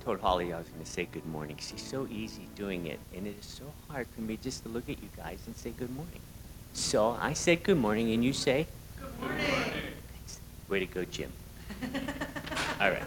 Good 0.00 0.06
morning. 0.06 0.20
I 0.20 0.20
told 0.20 0.20
Holly 0.20 0.52
I 0.52 0.58
was 0.58 0.68
going 0.68 0.84
to 0.84 0.90
say 0.90 1.08
good 1.10 1.26
morning. 1.26 1.56
She's 1.60 1.82
so 1.82 2.06
easy 2.10 2.48
doing 2.54 2.86
it, 2.86 2.98
and 3.14 3.26
it 3.26 3.36
is 3.38 3.46
so 3.46 3.64
hard 3.88 4.06
for 4.08 4.20
me 4.22 4.38
just 4.42 4.62
to 4.64 4.68
look 4.68 4.88
at 4.88 5.02
you 5.02 5.08
guys 5.16 5.38
and 5.46 5.56
say 5.56 5.70
good 5.70 5.94
morning. 5.94 6.20
So 6.72 7.18
I 7.20 7.32
said 7.34 7.62
good 7.62 7.76
morning, 7.76 8.12
and 8.12 8.24
you 8.24 8.32
say? 8.32 8.66
Good 8.98 9.20
morning. 9.20 9.46
Thanks. 10.12 10.40
Way 10.68 10.80
to 10.80 10.86
go, 10.86 11.04
Jim. 11.04 11.32
All 12.80 12.90
right. 12.90 13.02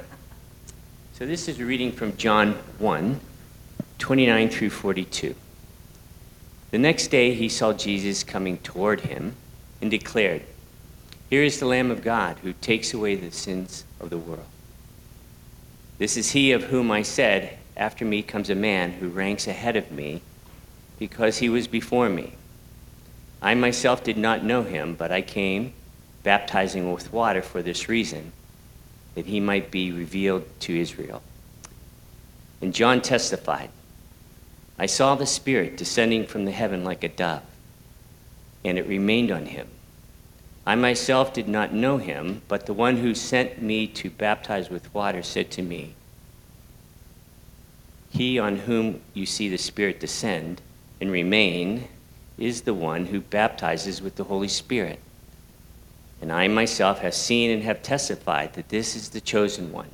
So 1.13 1.25
this 1.25 1.47
is 1.47 1.59
a 1.59 1.65
reading 1.65 1.91
from 1.91 2.15
John 2.17 2.53
1, 2.79 3.19
29 3.99 4.49
through 4.49 4.69
42. 4.69 5.35
The 6.71 6.77
next 6.77 7.07
day 7.07 7.33
he 7.33 7.49
saw 7.49 7.73
Jesus 7.73 8.23
coming 8.23 8.57
toward 8.59 9.01
him 9.01 9.35
and 9.81 9.89
declared, 9.89 10.43
Here 11.29 11.43
is 11.43 11.59
the 11.59 11.65
Lamb 11.65 11.91
of 11.91 12.03
God 12.03 12.37
who 12.39 12.53
takes 12.53 12.93
away 12.93 13.15
the 13.15 13.31
sins 13.31 13.85
of 13.99 14.09
the 14.09 14.17
world. 14.17 14.45
This 16.03 16.17
is 16.17 16.31
he 16.31 16.51
of 16.51 16.65
whom 16.65 16.91
I 16.91 17.01
said, 17.01 17.57
After 17.77 18.03
me 18.03 18.23
comes 18.23 18.49
a 18.49 18.55
man 18.55 18.91
who 18.91 19.07
ranks 19.07 19.47
ahead 19.47 19.77
of 19.77 19.89
me 19.89 20.21
because 20.99 21.37
he 21.37 21.47
was 21.47 21.65
before 21.65 22.09
me. 22.09 22.33
I 23.41 23.55
myself 23.55 24.03
did 24.03 24.17
not 24.17 24.43
know 24.43 24.63
him, 24.63 24.95
but 24.95 25.13
I 25.13 25.21
came 25.21 25.71
baptizing 26.21 26.91
with 26.91 27.13
water 27.13 27.41
for 27.41 27.61
this 27.61 27.87
reason, 27.87 28.33
that 29.15 29.27
he 29.27 29.39
might 29.39 29.71
be 29.71 29.93
revealed 29.93 30.43
to 30.59 30.77
Israel. 30.77 31.23
And 32.61 32.73
John 32.75 33.01
testified, 33.01 33.69
I 34.77 34.87
saw 34.87 35.15
the 35.15 35.25
Spirit 35.25 35.77
descending 35.77 36.25
from 36.27 36.43
the 36.43 36.51
heaven 36.51 36.83
like 36.83 37.05
a 37.05 37.07
dove, 37.07 37.43
and 38.65 38.77
it 38.77 38.87
remained 38.87 39.31
on 39.31 39.45
him. 39.45 39.69
I 40.65 40.75
myself 40.75 41.33
did 41.33 41.47
not 41.47 41.73
know 41.73 41.97
him, 41.97 42.41
but 42.47 42.65
the 42.65 42.73
one 42.73 42.97
who 42.97 43.13
sent 43.13 43.61
me 43.61 43.85
to 43.87 44.09
baptize 44.09 44.69
with 44.69 44.93
water 44.93 45.21
said 45.21 45.51
to 45.51 45.61
me, 45.61 45.93
He 48.11 48.39
on 48.39 48.55
whom 48.57 49.01
you 49.13 49.25
see 49.25 49.49
the 49.49 49.57
Spirit 49.57 49.99
descend 49.99 50.61
and 51.01 51.11
remain 51.11 51.87
is 52.37 52.61
the 52.61 52.73
one 52.73 53.07
who 53.07 53.19
baptizes 53.19 54.01
with 54.01 54.15
the 54.15 54.23
Holy 54.23 54.47
Spirit. 54.47 54.99
And 56.21 56.31
I 56.31 56.47
myself 56.47 56.99
have 56.99 57.13
seen 57.13 57.51
and 57.51 57.63
have 57.63 57.83
testified 57.83 58.53
that 58.53 58.69
this 58.69 58.95
is 58.95 59.09
the 59.09 59.19
chosen 59.19 59.73
one. 59.73 59.89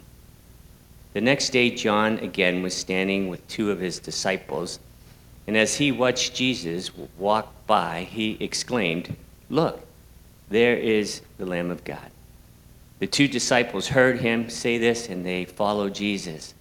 The 1.13 1.21
next 1.21 1.49
day, 1.49 1.71
John 1.71 2.19
again 2.19 2.61
was 2.61 2.75
standing 2.75 3.29
with 3.29 3.47
two 3.47 3.71
of 3.71 3.79
his 3.79 3.97
disciples, 3.97 4.79
and 5.47 5.57
as 5.57 5.75
he 5.77 5.91
watched 5.91 6.35
Jesus 6.35 6.91
walk 7.17 7.51
by, 7.65 8.03
he 8.03 8.37
exclaimed, 8.39 9.15
Look, 9.49 9.88
there 10.49 10.75
is 10.75 11.21
the 11.37 11.45
Lamb 11.45 11.71
of 11.71 11.83
God. 11.83 12.11
The 12.99 13.07
two 13.07 13.27
disciples 13.27 13.87
heard 13.87 14.19
him 14.19 14.49
say 14.49 14.77
this, 14.77 15.07
and 15.07 15.25
they 15.25 15.45
followed 15.45 15.95
Jesus. 15.95 16.53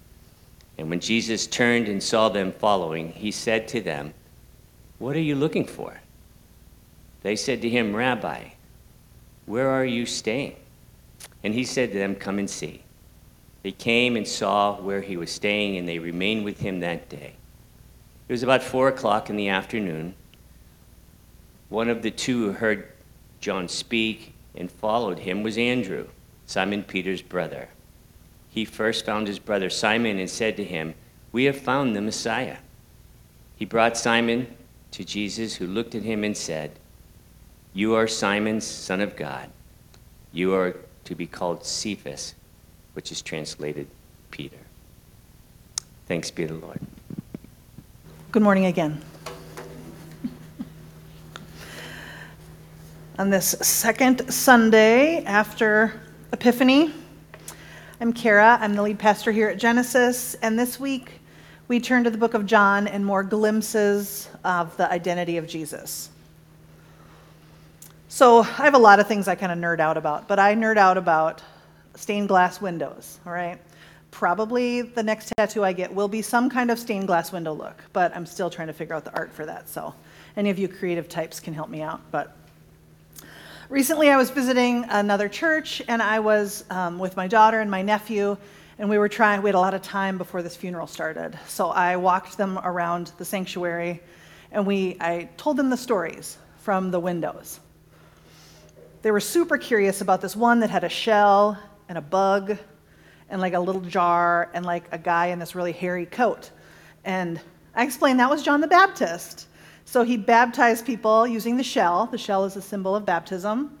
And 0.77 0.89
when 0.89 1.01
Jesus 1.01 1.47
turned 1.47 1.89
and 1.89 2.01
saw 2.01 2.29
them 2.29 2.53
following, 2.53 3.11
he 3.11 3.31
said 3.31 3.67
to 3.69 3.81
them, 3.81 4.13
What 4.97 5.15
are 5.15 5.21
you 5.21 5.35
looking 5.35 5.65
for? 5.65 5.99
They 7.21 7.35
said 7.35 7.61
to 7.63 7.69
him, 7.69 7.93
Rabbi, 7.93 8.49
where 9.45 9.69
are 9.69 9.83
you 9.83 10.05
staying? 10.05 10.55
And 11.43 11.53
he 11.53 11.65
said 11.65 11.91
to 11.91 11.97
them, 11.97 12.15
Come 12.15 12.39
and 12.39 12.49
see. 12.49 12.83
They 13.63 13.71
came 13.71 14.15
and 14.15 14.25
saw 14.25 14.79
where 14.79 15.01
he 15.01 15.17
was 15.17 15.31
staying, 15.31 15.75
and 15.75 15.87
they 15.87 15.99
remained 15.99 16.45
with 16.45 16.61
him 16.61 16.79
that 16.79 17.09
day. 17.09 17.33
It 18.29 18.31
was 18.31 18.43
about 18.43 18.63
four 18.63 18.87
o'clock 18.87 19.29
in 19.29 19.35
the 19.35 19.49
afternoon. 19.49 20.13
One 21.67 21.89
of 21.89 22.01
the 22.01 22.11
two 22.11 22.53
heard 22.53 22.87
John 23.39 23.67
speak 23.67 24.33
and 24.55 24.71
followed 24.71 25.19
him 25.19 25.43
was 25.43 25.57
Andrew, 25.57 26.07
Simon 26.45 26.83
Peter's 26.83 27.21
brother. 27.21 27.69
He 28.49 28.65
first 28.65 29.05
found 29.05 29.27
his 29.27 29.39
brother 29.39 29.69
Simon 29.69 30.19
and 30.19 30.29
said 30.29 30.57
to 30.57 30.63
him, 30.63 30.95
We 31.31 31.45
have 31.45 31.57
found 31.57 31.95
the 31.95 32.01
Messiah. 32.01 32.57
He 33.55 33.65
brought 33.65 33.97
Simon 33.97 34.55
to 34.91 35.03
Jesus, 35.03 35.55
who 35.55 35.67
looked 35.67 35.95
at 35.95 36.03
him 36.03 36.23
and 36.23 36.35
said, 36.35 36.71
You 37.73 37.95
are 37.95 38.07
Simon, 38.07 38.61
son 38.61 39.01
of 39.01 39.15
God. 39.15 39.49
You 40.31 40.53
are 40.53 40.75
to 41.05 41.15
be 41.15 41.27
called 41.27 41.65
Cephas, 41.65 42.35
which 42.93 43.11
is 43.11 43.21
translated 43.21 43.87
Peter. 44.31 44.57
Thanks 46.07 46.31
be 46.31 46.47
to 46.47 46.53
the 46.53 46.59
Lord. 46.59 46.79
Good 48.31 48.43
morning 48.43 48.65
again. 48.65 49.01
On 53.19 53.29
this 53.29 53.49
second 53.59 54.31
Sunday 54.31 55.25
after 55.25 55.99
Epiphany, 56.31 56.93
I'm 57.99 58.13
Kara. 58.13 58.57
I'm 58.61 58.75
the 58.75 58.81
lead 58.81 58.97
pastor 58.97 59.33
here 59.33 59.49
at 59.49 59.57
Genesis, 59.57 60.35
and 60.35 60.57
this 60.57 60.79
week 60.79 61.19
we 61.67 61.81
turn 61.81 62.05
to 62.05 62.09
the 62.11 62.17
book 62.17 62.33
of 62.33 62.45
John 62.45 62.87
and 62.87 63.05
more 63.05 63.23
glimpses 63.23 64.29
of 64.45 64.77
the 64.77 64.89
identity 64.89 65.35
of 65.35 65.47
Jesus. 65.47 66.11
So, 68.07 68.39
I 68.39 68.63
have 68.63 68.73
a 68.73 68.79
lot 68.79 69.01
of 69.01 69.07
things 69.09 69.27
I 69.27 69.35
kind 69.35 69.51
of 69.51 69.57
nerd 69.57 69.81
out 69.81 69.97
about, 69.97 70.29
but 70.29 70.39
I 70.39 70.55
nerd 70.55 70.77
out 70.77 70.97
about 70.97 71.41
stained 71.95 72.29
glass 72.29 72.61
windows, 72.61 73.19
all 73.25 73.33
right? 73.33 73.59
Probably 74.11 74.81
the 74.81 75.03
next 75.03 75.33
tattoo 75.37 75.65
I 75.65 75.73
get 75.73 75.93
will 75.93 76.07
be 76.07 76.21
some 76.21 76.49
kind 76.49 76.71
of 76.71 76.79
stained 76.79 77.07
glass 77.07 77.33
window 77.33 77.51
look, 77.51 77.83
but 77.91 78.15
I'm 78.15 78.25
still 78.25 78.49
trying 78.49 78.67
to 78.67 78.73
figure 78.73 78.95
out 78.95 79.03
the 79.03 79.13
art 79.13 79.33
for 79.33 79.45
that. 79.45 79.67
So, 79.67 79.93
any 80.37 80.49
of 80.49 80.57
you 80.57 80.69
creative 80.69 81.09
types 81.09 81.41
can 81.41 81.53
help 81.53 81.67
me 81.69 81.81
out. 81.81 81.99
But 82.11 82.37
recently 83.69 84.09
I 84.09 84.17
was 84.17 84.31
visiting 84.31 84.83
another 84.89 85.29
church 85.29 85.81
and 85.87 86.01
I 86.01 86.19
was 86.19 86.65
um, 86.71 86.97
with 86.97 87.15
my 87.15 87.27
daughter 87.27 87.61
and 87.61 87.69
my 87.69 87.83
nephew, 87.83 88.35
and 88.79 88.89
we 88.89 88.97
were 88.97 89.09
trying, 89.09 89.41
we 89.41 89.49
had 89.49 89.55
a 89.55 89.59
lot 89.59 89.73
of 89.75 89.81
time 89.81 90.17
before 90.17 90.41
this 90.41 90.55
funeral 90.55 90.87
started. 90.87 91.37
So, 91.47 91.69
I 91.69 91.95
walked 91.97 92.37
them 92.37 92.57
around 92.57 93.11
the 93.17 93.25
sanctuary 93.25 94.01
and 94.51 94.65
we, 94.65 94.97
I 94.99 95.29
told 95.37 95.57
them 95.57 95.69
the 95.69 95.77
stories 95.77 96.37
from 96.57 96.89
the 96.89 96.99
windows. 96.99 97.59
They 99.03 99.11
were 99.11 99.19
super 99.19 99.57
curious 99.57 100.01
about 100.01 100.21
this 100.21 100.35
one 100.35 100.59
that 100.61 100.69
had 100.69 100.83
a 100.83 100.89
shell 100.89 101.57
and 101.87 101.97
a 101.97 102.01
bug 102.01 102.57
and 103.29 103.39
like 103.39 103.53
a 103.53 103.59
little 103.59 103.81
jar 103.81 104.49
and 104.53 104.65
like 104.65 104.85
a 104.91 104.97
guy 104.97 105.27
in 105.27 105.39
this 105.39 105.53
really 105.53 105.71
hairy 105.71 106.05
coat. 106.05 106.49
And 107.05 107.39
I 107.75 107.83
explained 107.83 108.19
that 108.19 108.29
was 108.29 108.41
John 108.41 108.61
the 108.61 108.67
Baptist. 108.67 109.47
So 109.89 110.03
he 110.03 110.17
baptized 110.17 110.85
people 110.85 111.25
using 111.25 111.57
the 111.57 111.63
shell. 111.63 112.05
The 112.05 112.17
shell 112.19 112.45
is 112.45 112.55
a 112.55 112.61
symbol 112.61 112.95
of 112.95 113.07
baptism. 113.07 113.75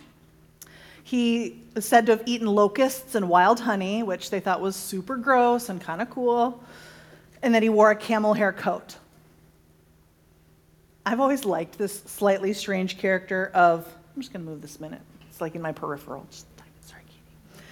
He 1.03 1.61
is 1.75 1.85
said 1.85 2.07
to 2.07 2.13
have 2.13 2.23
eaten 2.25 2.47
locusts 2.47 3.13
and 3.13 3.29
wild 3.29 3.59
honey, 3.59 4.01
which 4.01 4.31
they 4.31 4.39
thought 4.39 4.59
was 4.59 4.75
super 4.75 5.17
gross 5.17 5.69
and 5.69 5.79
kind 5.79 6.01
of 6.01 6.09
cool. 6.09 6.63
And 7.43 7.53
that 7.53 7.61
he 7.61 7.69
wore 7.69 7.91
a 7.91 7.95
camel 7.95 8.33
hair 8.33 8.51
coat. 8.51 8.95
I've 11.05 11.19
always 11.19 11.45
liked 11.45 11.77
this 11.77 12.01
slightly 12.01 12.53
strange 12.53 12.97
character 12.97 13.51
of, 13.53 13.87
I'm 14.15 14.21
just 14.23 14.33
going 14.33 14.43
to 14.43 14.49
move 14.49 14.63
this 14.63 14.79
minute. 14.79 15.01
It's 15.29 15.41
like 15.41 15.53
in 15.53 15.61
my 15.61 15.73
peripheral. 15.73 16.25
Just, 16.31 16.47
sorry, 16.81 17.03
Katie. 17.03 17.63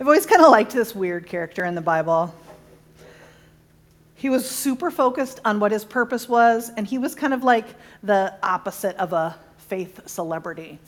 I've 0.00 0.06
always 0.06 0.24
kind 0.24 0.40
of 0.40 0.50
liked 0.50 0.72
this 0.72 0.94
weird 0.94 1.26
character 1.26 1.66
in 1.66 1.74
the 1.74 1.82
Bible. 1.82 2.34
He 4.22 4.30
was 4.30 4.48
super 4.48 4.92
focused 4.92 5.40
on 5.44 5.58
what 5.58 5.72
his 5.72 5.84
purpose 5.84 6.28
was, 6.28 6.70
and 6.76 6.86
he 6.86 6.96
was 6.96 7.12
kind 7.12 7.34
of 7.34 7.42
like 7.42 7.66
the 8.04 8.32
opposite 8.40 8.94
of 8.98 9.12
a 9.12 9.36
faith 9.58 10.08
celebrity. 10.08 10.78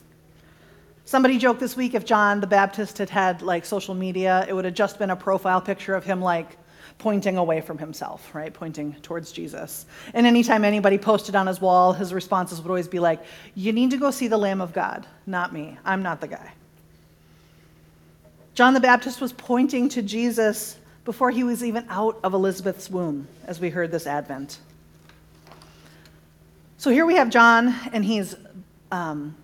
Somebody 1.05 1.39
joked 1.39 1.59
this 1.59 1.77
week 1.77 1.95
if 1.95 2.05
John 2.05 2.41
the 2.41 2.47
Baptist 2.47 2.97
had 2.99 3.11
had 3.11 3.43
like 3.43 3.65
social 3.65 3.93
media, 3.93 4.47
it 4.49 4.53
would 4.53 4.65
have 4.65 4.75
just 4.75 5.01
been 5.01 5.11
a 5.11 5.17
profile 5.17 5.61
picture 5.61 5.97
of 5.97 6.05
him 6.05 6.23
like 6.23 6.57
pointing 6.99 7.37
away 7.37 7.61
from 7.61 7.77
himself, 7.77 8.33
right? 8.37 8.55
Pointing 8.55 8.95
towards 9.03 9.33
Jesus. 9.33 9.87
And 10.13 10.29
anytime 10.29 10.65
anybody 10.65 10.97
posted 10.97 11.35
on 11.35 11.49
his 11.49 11.61
wall, 11.61 11.93
his 11.93 12.15
responses 12.15 12.63
would 12.63 12.69
always 12.69 12.87
be 12.87 13.01
like, 13.01 13.21
You 13.57 13.73
need 13.73 13.91
to 13.91 13.97
go 13.97 14.13
see 14.13 14.29
the 14.29 14.39
Lamb 14.39 14.61
of 14.61 14.73
God, 14.73 15.09
not 15.27 15.53
me. 15.53 15.77
I'm 15.85 16.05
not 16.05 16.21
the 16.21 16.29
guy. 16.29 16.53
John 18.55 18.75
the 18.75 18.81
Baptist 18.81 19.21
was 19.21 19.33
pointing 19.33 19.89
to 19.89 20.03
Jesus 20.03 20.77
before 21.05 21.31
he 21.31 21.45
was 21.45 21.63
even 21.63 21.85
out 21.89 22.19
of 22.23 22.35
Elizabeth's 22.35 22.91
womb, 22.91 23.29
as 23.47 23.61
we 23.61 23.71
heard 23.71 23.91
this 23.91 24.07
Advent. 24.07 24.59
So 26.79 26.91
here 26.91 27.07
we 27.07 27.15
have 27.17 27.31
John, 27.31 27.75
and 27.93 28.05
he's 28.05 28.35
um, 28.91 29.35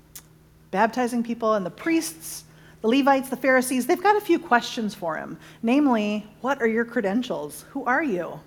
baptizing 0.70 1.22
people, 1.22 1.54
and 1.54 1.64
the 1.64 1.70
priests, 1.70 2.44
the 2.80 2.88
Levites, 2.88 3.28
the 3.28 3.36
Pharisees, 3.36 3.86
they've 3.86 4.02
got 4.02 4.16
a 4.16 4.20
few 4.20 4.38
questions 4.38 4.94
for 4.94 5.16
him. 5.16 5.38
Namely, 5.62 6.26
what 6.40 6.60
are 6.62 6.66
your 6.66 6.84
credentials? 6.84 7.64
Who 7.70 7.84
are 7.84 8.02
you? 8.02 8.40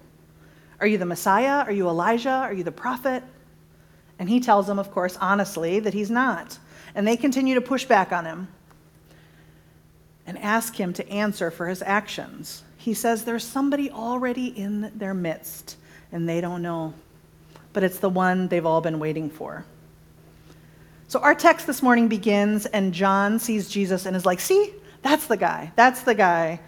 Are 0.79 0.87
you 0.87 0.97
the 0.97 1.05
Messiah? 1.05 1.63
Are 1.65 1.71
you 1.71 1.87
Elijah? 1.87 2.29
Are 2.29 2.53
you 2.53 2.63
the 2.63 2.71
prophet? 2.71 3.23
And 4.19 4.29
he 4.29 4.39
tells 4.39 4.67
them, 4.67 4.79
of 4.79 4.91
course, 4.91 5.17
honestly, 5.19 5.79
that 5.79 5.93
he's 5.93 6.11
not. 6.11 6.57
And 6.95 7.07
they 7.07 7.17
continue 7.17 7.55
to 7.55 7.61
push 7.61 7.85
back 7.85 8.11
on 8.11 8.25
him 8.25 8.47
and 10.25 10.37
ask 10.37 10.75
him 10.75 10.93
to 10.93 11.09
answer 11.09 11.51
for 11.51 11.67
his 11.67 11.81
actions. 11.81 12.63
He 12.83 12.93
says 12.93 13.23
there's 13.23 13.45
somebody 13.45 13.89
already 13.89 14.47
in 14.47 14.91
their 14.97 15.13
midst, 15.13 15.77
and 16.11 16.27
they 16.27 16.41
don't 16.41 16.61
know. 16.61 16.93
But 17.71 17.83
it's 17.83 17.99
the 17.99 18.09
one 18.09 18.49
they've 18.49 18.65
all 18.65 18.81
been 18.81 18.99
waiting 18.99 19.29
for. 19.29 19.63
So 21.07 21.21
our 21.21 21.33
text 21.33 21.65
this 21.65 21.81
morning 21.81 22.09
begins, 22.09 22.65
and 22.65 22.93
John 22.93 23.39
sees 23.39 23.69
Jesus 23.69 24.05
and 24.05 24.17
is 24.17 24.25
like, 24.25 24.41
See, 24.41 24.73
that's 25.01 25.27
the 25.27 25.37
guy. 25.37 25.71
That's 25.77 26.01
the 26.01 26.13
guy 26.13 26.59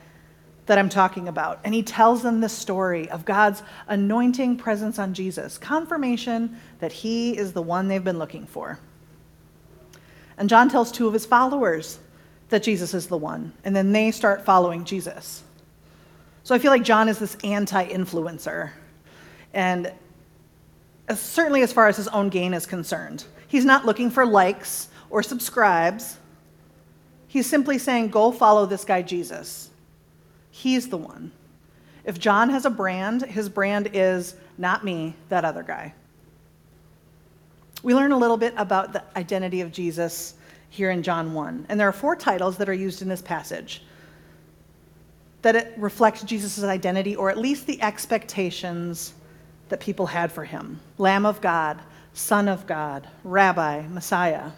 that 0.68 0.78
I'm 0.78 0.88
talking 0.88 1.28
about. 1.28 1.60
And 1.66 1.74
he 1.74 1.84
tells 1.84 2.24
them 2.24 2.40
the 2.40 2.48
story 2.48 3.10
of 3.10 3.26
God's 3.26 3.62
anointing 3.90 4.56
presence 4.56 4.98
on 4.98 5.14
Jesus, 5.14 5.58
confirmation 5.58 6.58
that 6.80 6.94
he 6.94 7.38
is 7.38 7.52
the 7.52 7.62
one 7.62 7.90
they've 7.90 8.02
been 8.02 8.20
looking 8.20 8.48
for. 8.48 8.80
And 10.38 10.48
John 10.48 10.70
tells 10.70 10.94
two 10.94 11.08
of 11.08 11.14
his 11.14 11.26
followers 11.26 12.00
that 12.48 12.64
Jesus 12.64 12.94
is 12.94 13.08
the 13.08 13.18
one, 13.18 13.52
and 13.66 13.76
then 13.76 13.92
they 13.92 14.12
start 14.12 14.46
following 14.46 14.86
Jesus. 14.86 15.44
So 16.46 16.54
I 16.54 16.60
feel 16.60 16.70
like 16.70 16.84
John 16.84 17.10
is 17.10 17.18
this 17.18 17.36
anti 17.44 17.88
influencer. 17.88 18.70
And 19.56 19.92
certainly 21.12 21.64
as 21.64 21.74
far 21.74 21.88
as 21.88 21.98
his 21.98 22.08
own 22.10 22.30
gain 22.30 22.54
is 22.54 22.68
concerned, 22.68 23.26
he's 23.48 23.66
not 23.66 23.88
looking 23.88 24.12
for 24.12 24.28
likes 24.28 24.90
or 25.10 25.24
subscribes. 25.24 26.18
He's 27.28 27.50
simply 27.50 27.80
saying, 27.80 28.10
go 28.10 28.32
follow 28.32 28.68
this 28.68 28.86
guy, 28.86 29.02
Jesus. 29.02 29.72
He's 30.52 30.88
the 30.88 30.98
one. 30.98 31.32
If 32.04 32.20
John 32.20 32.52
has 32.52 32.66
a 32.66 32.70
brand, 32.70 33.24
his 33.24 33.50
brand 33.50 33.90
is 33.94 34.36
not 34.60 34.86
me, 34.86 35.16
that 35.30 35.46
other 35.46 35.64
guy. 35.64 35.96
We 37.82 37.96
learn 37.96 38.12
a 38.12 38.18
little 38.20 38.38
bit 38.38 38.54
about 38.56 38.94
the 38.94 39.04
identity 39.16 39.62
of 39.62 39.72
Jesus 39.72 40.36
here 40.70 40.92
in 40.92 41.02
John 41.02 41.34
1. 41.34 41.66
And 41.70 41.80
there 41.80 41.90
are 41.90 41.94
four 41.94 42.16
titles 42.16 42.58
that 42.58 42.70
are 42.70 42.74
used 42.74 43.02
in 43.02 43.08
this 43.10 43.24
passage 43.24 43.82
that 45.46 45.56
it 45.56 45.74
reflects 45.78 46.24
Jesus' 46.24 46.64
identity, 46.64 47.16
or 47.16 47.30
at 47.30 47.38
least 47.38 47.68
the 47.68 47.80
expectations 47.80 49.14
that 49.70 49.80
people 49.80 50.08
had 50.08 50.32
for 50.32 50.44
him 50.44 50.80
Lamb 50.98 51.24
of 51.24 51.40
God, 51.40 51.80
Son 52.16 52.48
of 52.48 52.66
God, 52.66 53.08
Rabbi, 53.24 53.84
Messiah. 53.90 54.50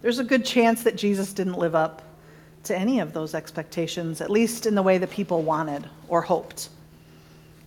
There's 0.00 0.20
a 0.20 0.24
good 0.24 0.42
chance 0.42 0.84
that 0.84 0.96
Jesus 0.96 1.34
didn't 1.34 1.58
live 1.58 1.74
up 1.74 2.00
to 2.64 2.74
any 2.74 3.00
of 3.00 3.12
those 3.12 3.34
expectations, 3.34 4.22
at 4.22 4.30
least 4.30 4.64
in 4.64 4.74
the 4.74 4.82
way 4.82 4.96
that 4.96 5.10
people 5.10 5.42
wanted 5.42 5.86
or 6.08 6.22
hoped. 6.22 6.70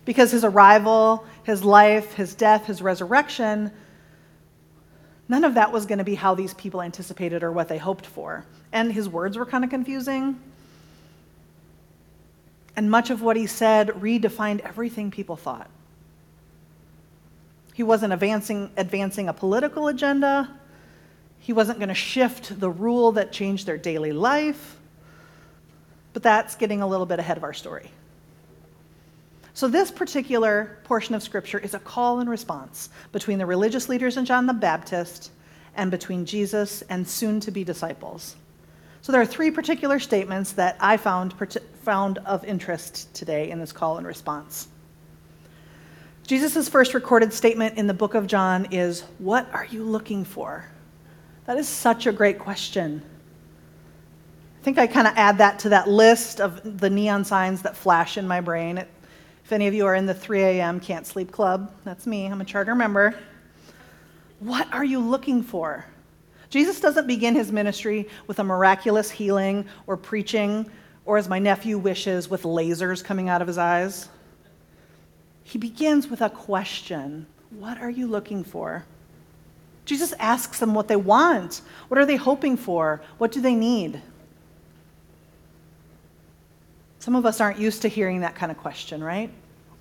Because 0.04 0.32
his 0.32 0.42
arrival, 0.42 1.24
his 1.44 1.62
life, 1.62 2.14
his 2.14 2.34
death, 2.34 2.66
his 2.66 2.82
resurrection 2.82 3.70
None 5.28 5.44
of 5.44 5.54
that 5.54 5.72
was 5.72 5.86
going 5.86 5.98
to 5.98 6.04
be 6.04 6.14
how 6.14 6.34
these 6.34 6.52
people 6.54 6.82
anticipated 6.82 7.42
or 7.42 7.52
what 7.52 7.68
they 7.68 7.78
hoped 7.78 8.04
for. 8.04 8.44
And 8.72 8.92
his 8.92 9.08
words 9.08 9.38
were 9.38 9.46
kind 9.46 9.64
of 9.64 9.70
confusing. 9.70 10.38
And 12.76 12.90
much 12.90 13.10
of 13.10 13.22
what 13.22 13.36
he 13.36 13.46
said 13.46 13.88
redefined 13.88 14.60
everything 14.60 15.10
people 15.10 15.36
thought. 15.36 15.68
He 17.74 17.82
wasn't 17.82 18.12
advancing, 18.12 18.70
advancing 18.76 19.28
a 19.28 19.32
political 19.32 19.88
agenda. 19.88 20.48
He 21.38 21.52
wasn't 21.52 21.78
going 21.78 21.88
to 21.88 21.94
shift 21.94 22.58
the 22.60 22.70
rule 22.70 23.12
that 23.12 23.32
changed 23.32 23.66
their 23.66 23.78
daily 23.78 24.12
life. 24.12 24.76
But 26.12 26.22
that's 26.22 26.54
getting 26.54 26.82
a 26.82 26.86
little 26.86 27.06
bit 27.06 27.18
ahead 27.18 27.36
of 27.36 27.44
our 27.44 27.54
story. 27.54 27.90
So, 29.54 29.68
this 29.68 29.90
particular 29.90 30.78
portion 30.84 31.14
of 31.14 31.22
Scripture 31.22 31.58
is 31.58 31.74
a 31.74 31.78
call 31.78 32.20
and 32.20 32.28
response 32.28 32.88
between 33.12 33.38
the 33.38 33.46
religious 33.46 33.88
leaders 33.88 34.16
and 34.16 34.26
John 34.26 34.46
the 34.46 34.54
Baptist 34.54 35.30
and 35.74 35.90
between 35.90 36.24
Jesus 36.24 36.82
and 36.82 37.06
soon 37.06 37.40
to 37.40 37.50
be 37.50 37.64
disciples. 37.64 38.36
So, 39.02 39.10
there 39.10 39.20
are 39.20 39.26
three 39.26 39.50
particular 39.50 39.98
statements 39.98 40.52
that 40.52 40.76
I 40.78 40.96
found, 40.96 41.34
found 41.82 42.18
of 42.18 42.44
interest 42.44 43.12
today 43.12 43.50
in 43.50 43.58
this 43.58 43.72
call 43.72 43.98
and 43.98 44.06
response. 44.06 44.68
Jesus' 46.24 46.68
first 46.68 46.94
recorded 46.94 47.32
statement 47.32 47.76
in 47.76 47.88
the 47.88 47.94
book 47.94 48.14
of 48.14 48.28
John 48.28 48.68
is, 48.70 49.00
What 49.18 49.52
are 49.52 49.64
you 49.64 49.82
looking 49.82 50.24
for? 50.24 50.68
That 51.46 51.58
is 51.58 51.68
such 51.68 52.06
a 52.06 52.12
great 52.12 52.38
question. 52.38 53.02
I 54.60 54.64
think 54.64 54.78
I 54.78 54.86
kind 54.86 55.08
of 55.08 55.14
add 55.16 55.38
that 55.38 55.58
to 55.60 55.70
that 55.70 55.88
list 55.88 56.40
of 56.40 56.78
the 56.78 56.88
neon 56.88 57.24
signs 57.24 57.62
that 57.62 57.76
flash 57.76 58.16
in 58.16 58.28
my 58.28 58.40
brain. 58.40 58.78
If 58.78 59.50
any 59.50 59.66
of 59.66 59.74
you 59.74 59.84
are 59.84 59.96
in 59.96 60.06
the 60.06 60.14
3 60.14 60.42
a.m. 60.42 60.78
can't 60.78 61.08
sleep 61.08 61.32
club, 61.32 61.74
that's 61.82 62.06
me, 62.06 62.26
I'm 62.26 62.40
a 62.40 62.44
charter 62.44 62.76
member. 62.76 63.18
What 64.38 64.72
are 64.72 64.84
you 64.84 65.00
looking 65.00 65.42
for? 65.42 65.86
Jesus 66.52 66.80
doesn't 66.80 67.06
begin 67.06 67.34
his 67.34 67.50
ministry 67.50 68.08
with 68.26 68.38
a 68.38 68.44
miraculous 68.44 69.10
healing 69.10 69.64
or 69.86 69.96
preaching, 69.96 70.70
or 71.06 71.16
as 71.16 71.26
my 71.26 71.38
nephew 71.38 71.78
wishes, 71.78 72.28
with 72.28 72.42
lasers 72.42 73.02
coming 73.02 73.30
out 73.30 73.40
of 73.40 73.48
his 73.48 73.56
eyes. 73.56 74.10
He 75.44 75.56
begins 75.56 76.08
with 76.08 76.20
a 76.20 76.28
question 76.28 77.26
What 77.50 77.80
are 77.80 77.88
you 77.88 78.06
looking 78.06 78.44
for? 78.44 78.84
Jesus 79.86 80.12
asks 80.18 80.58
them 80.58 80.74
what 80.74 80.88
they 80.88 80.96
want. 80.96 81.62
What 81.88 81.98
are 81.98 82.06
they 82.06 82.16
hoping 82.16 82.58
for? 82.58 83.00
What 83.16 83.32
do 83.32 83.40
they 83.40 83.54
need? 83.54 84.02
Some 86.98 87.16
of 87.16 87.24
us 87.24 87.40
aren't 87.40 87.58
used 87.58 87.82
to 87.82 87.88
hearing 87.88 88.20
that 88.20 88.34
kind 88.34 88.52
of 88.52 88.58
question, 88.58 89.02
right? 89.02 89.30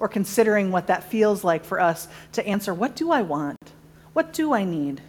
or 0.02 0.08
considering 0.08 0.72
what 0.72 0.88
that 0.88 1.04
feels 1.04 1.44
like 1.44 1.64
for 1.64 1.80
us 1.80 2.08
to 2.32 2.46
answer 2.46 2.74
what 2.74 2.96
do 2.96 3.12
I 3.12 3.22
want? 3.22 3.72
What 4.14 4.34
do 4.34 4.52
I 4.52 4.66
need? 4.66 5.00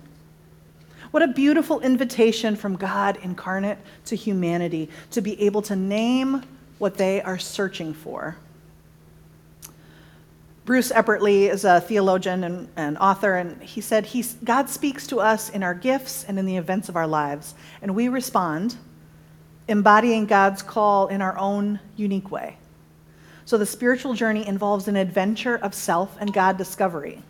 What 1.13 1.23
a 1.23 1.29
beautiful 1.29 1.81
invitation 1.81 2.57
from 2.57 2.77
God 2.77 3.19
incarnate 3.23 3.79
to 4.07 4.17
humanity 4.17 4.89
to 5.13 5.21
be 5.21 5.41
able 5.43 5.63
to 5.63 5.77
name 5.77 6.43
what 6.79 6.97
they 6.97 7.23
are 7.23 7.39
searching 7.39 7.95
for. 7.95 8.37
Bruce 10.65 10.91
Epperly 10.91 11.51
is 11.51 11.65
a 11.65 11.81
theologian 11.81 12.45
and, 12.45 12.69
and 12.77 12.97
author, 12.99 13.35
and 13.35 13.63
he 13.63 13.81
said, 13.81 14.07
He's, 14.07 14.35
God 14.45 14.71
speaks 14.71 15.07
to 15.09 15.21
us 15.21 15.51
in 15.51 15.63
our 15.63 15.75
gifts 15.75 16.25
and 16.25 16.39
in 16.39 16.47
the 16.47 16.57
events 16.57 16.89
of 16.89 16.97
our 16.97 17.07
lives, 17.07 17.55
and 17.83 17.95
we 17.95 18.09
respond, 18.09 18.77
embodying 19.69 20.25
God's 20.25 20.63
call 20.63 21.09
in 21.09 21.21
our 21.21 21.37
own 21.37 21.79
unique 21.97 22.31
way. 22.31 22.57
So 23.45 23.59
the 23.59 23.67
spiritual 23.67 24.15
journey 24.15 24.47
involves 24.47 24.89
an 24.89 24.97
adventure 24.97 25.57
of 25.57 25.75
self 25.75 26.17
and 26.21 26.33
God 26.33 26.57
discovery, 26.57 27.23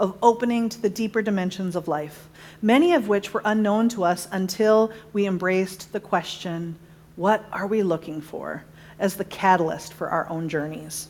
of 0.00 0.16
opening 0.22 0.70
to 0.70 0.80
the 0.80 0.88
deeper 0.88 1.20
dimensions 1.20 1.76
of 1.76 1.86
life, 1.86 2.28
many 2.62 2.94
of 2.94 3.06
which 3.06 3.34
were 3.34 3.42
unknown 3.44 3.88
to 3.90 4.02
us 4.02 4.26
until 4.32 4.90
we 5.12 5.26
embraced 5.26 5.92
the 5.92 6.00
question 6.00 6.74
what 7.16 7.44
are 7.52 7.66
we 7.66 7.82
looking 7.82 8.22
for 8.22 8.64
as 8.98 9.14
the 9.14 9.24
catalyst 9.26 9.92
for 9.92 10.08
our 10.08 10.26
own 10.30 10.48
journeys? 10.48 11.06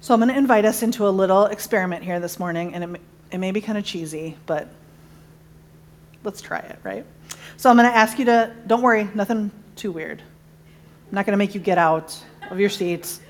So 0.00 0.12
I'm 0.12 0.18
going 0.18 0.28
to 0.28 0.36
invite 0.36 0.64
us 0.64 0.82
into 0.82 1.06
a 1.06 1.10
little 1.10 1.46
experiment 1.46 2.02
here 2.02 2.18
this 2.18 2.40
morning, 2.40 2.74
and 2.74 2.82
it 2.82 2.86
may, 2.88 3.00
it 3.30 3.38
may 3.38 3.52
be 3.52 3.60
kind 3.60 3.78
of 3.78 3.84
cheesy, 3.84 4.36
but 4.44 4.68
let's 6.24 6.42
try 6.42 6.58
it, 6.58 6.80
right? 6.82 7.06
So 7.56 7.70
I'm 7.70 7.76
going 7.76 7.88
to 7.88 7.96
ask 7.96 8.18
you 8.18 8.24
to, 8.24 8.52
don't 8.66 8.82
worry, 8.82 9.08
nothing 9.14 9.52
too 9.76 9.92
weird. 9.92 10.20
I'm 10.20 11.14
not 11.14 11.26
going 11.26 11.32
to 11.32 11.38
make 11.38 11.54
you 11.54 11.60
get 11.60 11.78
out 11.78 12.20
of 12.50 12.58
your 12.58 12.70
seats 12.70 13.20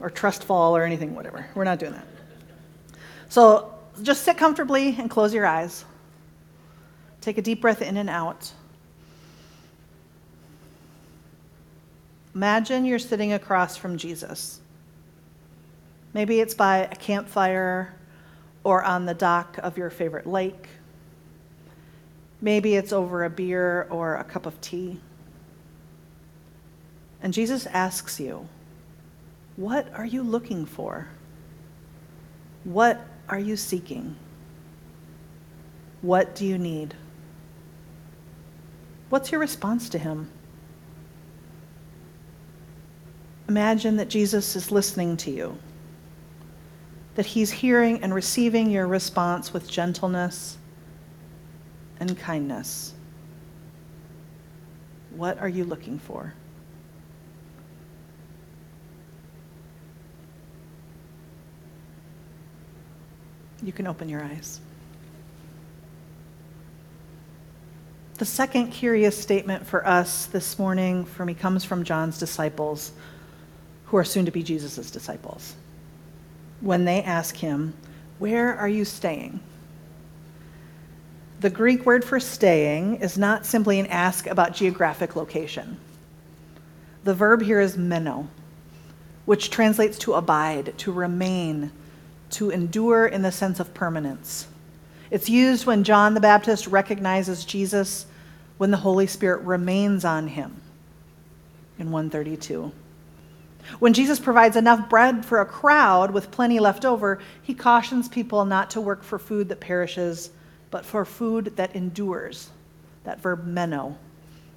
or 0.00 0.10
trust 0.10 0.44
fall 0.44 0.76
or 0.76 0.84
anything, 0.84 1.14
whatever. 1.14 1.46
We're 1.54 1.64
not 1.64 1.78
doing 1.78 1.92
that. 1.92 2.06
So 3.28 3.74
just 4.02 4.22
sit 4.22 4.36
comfortably 4.36 4.94
and 4.98 5.10
close 5.10 5.32
your 5.32 5.46
eyes. 5.46 5.84
Take 7.20 7.38
a 7.38 7.42
deep 7.42 7.60
breath 7.60 7.82
in 7.82 7.96
and 7.96 8.08
out. 8.08 8.52
Imagine 12.34 12.84
you're 12.84 12.98
sitting 12.98 13.32
across 13.32 13.76
from 13.76 13.96
Jesus. 13.96 14.60
Maybe 16.12 16.40
it's 16.40 16.54
by 16.54 16.78
a 16.78 16.94
campfire 16.94 17.94
or 18.62 18.82
on 18.82 19.06
the 19.06 19.14
dock 19.14 19.58
of 19.58 19.78
your 19.78 19.90
favorite 19.90 20.26
lake. 20.26 20.68
Maybe 22.40 22.76
it's 22.76 22.92
over 22.92 23.24
a 23.24 23.30
beer 23.30 23.86
or 23.90 24.16
a 24.16 24.24
cup 24.24 24.46
of 24.46 24.60
tea. 24.60 25.00
And 27.22 27.32
Jesus 27.32 27.66
asks 27.66 28.20
you, 28.20 28.46
What 29.56 29.92
are 29.94 30.04
you 30.04 30.22
looking 30.22 30.66
for? 30.66 31.08
What 32.64 33.00
are 33.28 33.38
you 33.38 33.56
seeking? 33.56 34.16
What 36.02 36.34
do 36.34 36.46
you 36.46 36.58
need? 36.58 36.94
What's 39.08 39.30
your 39.30 39.40
response 39.40 39.88
to 39.90 39.98
him? 39.98 40.30
Imagine 43.48 43.96
that 43.96 44.08
Jesus 44.08 44.56
is 44.56 44.72
listening 44.72 45.16
to 45.18 45.30
you, 45.30 45.56
that 47.14 47.26
he's 47.26 47.50
hearing 47.50 48.02
and 48.02 48.12
receiving 48.12 48.70
your 48.70 48.86
response 48.88 49.52
with 49.52 49.70
gentleness 49.70 50.58
and 52.00 52.18
kindness. 52.18 52.92
What 55.10 55.38
are 55.38 55.48
you 55.48 55.64
looking 55.64 55.98
for? 55.98 56.34
You 63.62 63.72
can 63.72 63.86
open 63.86 64.08
your 64.08 64.22
eyes. 64.22 64.60
The 68.18 68.24
second 68.24 68.70
curious 68.70 69.20
statement 69.20 69.66
for 69.66 69.86
us 69.86 70.26
this 70.26 70.58
morning 70.58 71.04
for 71.04 71.26
me 71.26 71.34
comes 71.34 71.64
from 71.64 71.84
John's 71.84 72.18
disciples, 72.18 72.92
who 73.86 73.96
are 73.98 74.04
soon 74.04 74.24
to 74.24 74.30
be 74.30 74.42
Jesus' 74.42 74.90
disciples. 74.90 75.54
When 76.60 76.84
they 76.86 77.02
ask 77.02 77.36
him, 77.36 77.74
Where 78.18 78.56
are 78.56 78.68
you 78.68 78.84
staying? 78.86 79.40
The 81.40 81.50
Greek 81.50 81.84
word 81.84 82.04
for 82.04 82.18
staying 82.18 82.96
is 82.96 83.18
not 83.18 83.44
simply 83.44 83.78
an 83.78 83.86
ask 83.88 84.26
about 84.26 84.54
geographic 84.54 85.14
location. 85.14 85.76
The 87.04 87.14
verb 87.14 87.42
here 87.42 87.60
is 87.60 87.76
meno, 87.76 88.28
which 89.26 89.50
translates 89.50 89.98
to 89.98 90.14
abide, 90.14 90.76
to 90.78 90.90
remain, 90.90 91.70
to 92.36 92.50
endure 92.50 93.06
in 93.06 93.22
the 93.22 93.32
sense 93.32 93.60
of 93.60 93.74
permanence. 93.74 94.46
It's 95.10 95.28
used 95.28 95.66
when 95.66 95.84
John 95.84 96.14
the 96.14 96.20
Baptist 96.20 96.66
recognizes 96.66 97.44
Jesus 97.44 98.06
when 98.58 98.70
the 98.70 98.76
Holy 98.78 99.06
Spirit 99.06 99.42
remains 99.42 100.04
on 100.04 100.28
him 100.28 100.60
in 101.78 101.90
132. 101.90 102.72
When 103.78 103.92
Jesus 103.92 104.20
provides 104.20 104.56
enough 104.56 104.88
bread 104.88 105.24
for 105.24 105.40
a 105.40 105.46
crowd 105.46 106.10
with 106.10 106.30
plenty 106.30 106.60
left 106.60 106.84
over, 106.84 107.20
he 107.42 107.54
cautions 107.54 108.08
people 108.08 108.44
not 108.44 108.70
to 108.70 108.80
work 108.80 109.02
for 109.02 109.18
food 109.18 109.48
that 109.48 109.60
perishes, 109.60 110.30
but 110.70 110.84
for 110.84 111.04
food 111.04 111.56
that 111.56 111.74
endures. 111.74 112.50
That 113.04 113.20
verb 113.20 113.44
meno 113.44 113.96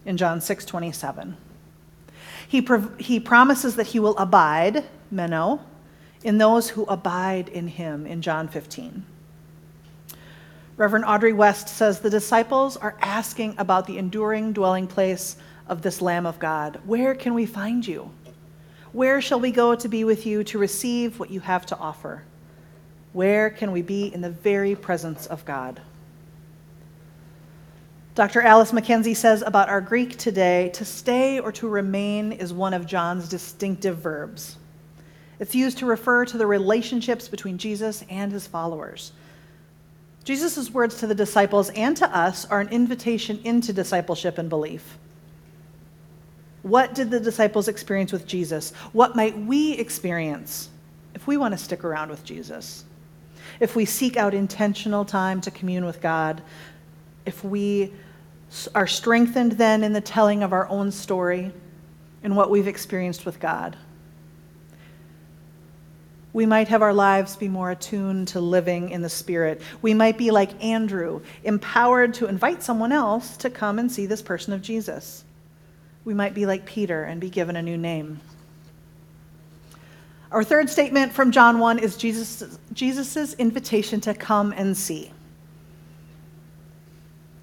in 0.05 0.17
John 0.17 0.39
6:27. 0.39 1.35
He, 2.47 2.67
he 2.97 3.19
promises 3.19 3.75
that 3.75 3.87
he 3.87 3.99
will 3.99 4.17
abide, 4.17 4.85
meno, 5.11 5.61
in 6.23 6.37
those 6.37 6.69
who 6.69 6.83
abide 6.85 7.49
in 7.49 7.67
him 7.67 8.05
in 8.05 8.21
John 8.21 8.47
15. 8.47 9.05
Reverend 10.77 11.05
Audrey 11.05 11.33
West 11.33 11.67
says 11.67 11.99
the 11.99 12.09
disciples 12.09 12.77
are 12.77 12.95
asking 13.01 13.55
about 13.57 13.85
the 13.85 13.97
enduring 13.97 14.53
dwelling 14.53 14.87
place 14.87 15.35
of 15.67 15.81
this 15.81 16.01
Lamb 16.01 16.25
of 16.25 16.39
God. 16.39 16.79
Where 16.85 17.13
can 17.15 17.33
we 17.33 17.45
find 17.45 17.85
you? 17.85 18.11
Where 18.91 19.21
shall 19.21 19.39
we 19.39 19.51
go 19.51 19.75
to 19.75 19.87
be 19.87 20.03
with 20.03 20.25
you 20.25 20.43
to 20.45 20.57
receive 20.57 21.19
what 21.19 21.29
you 21.29 21.41
have 21.41 21.65
to 21.67 21.77
offer? 21.77 22.23
Where 23.13 23.49
can 23.49 23.71
we 23.71 23.81
be 23.81 24.13
in 24.13 24.21
the 24.21 24.29
very 24.29 24.75
presence 24.75 25.27
of 25.27 25.45
God? 25.45 25.81
Dr. 28.15 28.41
Alyce 28.41 28.71
McKenzie 28.71 29.15
says 29.15 29.43
about 29.45 29.69
our 29.69 29.81
Greek 29.81 30.17
today 30.17 30.69
to 30.73 30.83
stay 30.83 31.39
or 31.39 31.51
to 31.53 31.67
remain 31.67 32.31
is 32.31 32.51
one 32.51 32.73
of 32.73 32.85
John's 32.85 33.29
distinctive 33.29 33.97
verbs. 33.97 34.57
It's 35.39 35.55
used 35.55 35.77
to 35.77 35.85
refer 35.85 36.25
to 36.25 36.37
the 36.37 36.45
relationships 36.45 37.27
between 37.27 37.57
Jesus 37.57 38.03
and 38.09 38.31
his 38.31 38.45
followers. 38.45 39.13
Jesus' 40.25 40.69
words 40.69 40.97
to 40.97 41.07
the 41.07 41.15
disciples 41.15 41.69
and 41.71 41.95
to 41.97 42.15
us 42.15 42.45
are 42.45 42.59
an 42.59 42.69
invitation 42.69 43.39
into 43.45 43.71
discipleship 43.71 44.37
and 44.37 44.49
belief. 44.49 44.97
What 46.61 46.93
did 46.93 47.09
the 47.09 47.21
disciples 47.21 47.69
experience 47.69 48.11
with 48.11 48.27
Jesus? 48.27 48.73
What 48.91 49.15
might 49.15 49.37
we 49.37 49.73
experience 49.73 50.69
if 51.15 51.25
we 51.25 51.37
want 51.37 51.53
to 51.53 51.57
stick 51.57 51.85
around 51.85 52.09
with 52.09 52.25
Jesus? 52.25 52.83
If 53.61 53.77
we 53.77 53.85
seek 53.85 54.17
out 54.17 54.33
intentional 54.33 55.05
time 55.05 55.39
to 55.41 55.51
commune 55.51 55.85
with 55.85 56.01
God, 56.01 56.41
if 57.25 57.43
we 57.45 57.93
are 58.75 58.87
strengthened 58.87 59.53
then 59.53 59.83
in 59.83 59.93
the 59.93 60.01
telling 60.01 60.43
of 60.43 60.51
our 60.51 60.67
own 60.67 60.91
story 60.91 61.51
and 62.23 62.35
what 62.35 62.49
we've 62.49 62.67
experienced 62.67 63.25
with 63.25 63.39
God 63.39 63.77
we 66.31 66.45
might 66.45 66.67
have 66.67 66.81
our 66.81 66.93
lives 66.93 67.35
be 67.35 67.47
more 67.47 67.71
attuned 67.71 68.27
to 68.29 68.39
living 68.39 68.91
in 68.91 69.01
the 69.01 69.09
Spirit. 69.09 69.61
We 69.81 69.93
might 69.93 70.17
be 70.17 70.29
like 70.29 70.63
Andrew, 70.63 71.21
empowered 71.43 72.13
to 72.15 72.27
invite 72.27 72.61
someone 72.61 72.91
else 72.91 73.37
to 73.37 73.49
come 73.49 73.79
and 73.79 73.91
see 73.91 74.05
this 74.05 74.21
person 74.21 74.53
of 74.53 74.61
Jesus. 74.61 75.23
We 76.05 76.13
might 76.13 76.35
be 76.35 76.45
like 76.45 76.65
Peter 76.65 77.03
and 77.03 77.19
be 77.19 77.29
given 77.29 77.55
a 77.55 77.61
new 77.61 77.77
name. 77.77 78.19
Our 80.31 80.43
third 80.43 80.69
statement 80.69 81.13
from 81.13 81.31
John 81.31 81.57
1 81.57 81.79
is 81.79 81.97
Jesus' 81.97 82.59
Jesus's 82.73 83.33
invitation 83.33 83.99
to 84.01 84.13
come 84.13 84.53
and 84.55 84.77
see. 84.77 85.11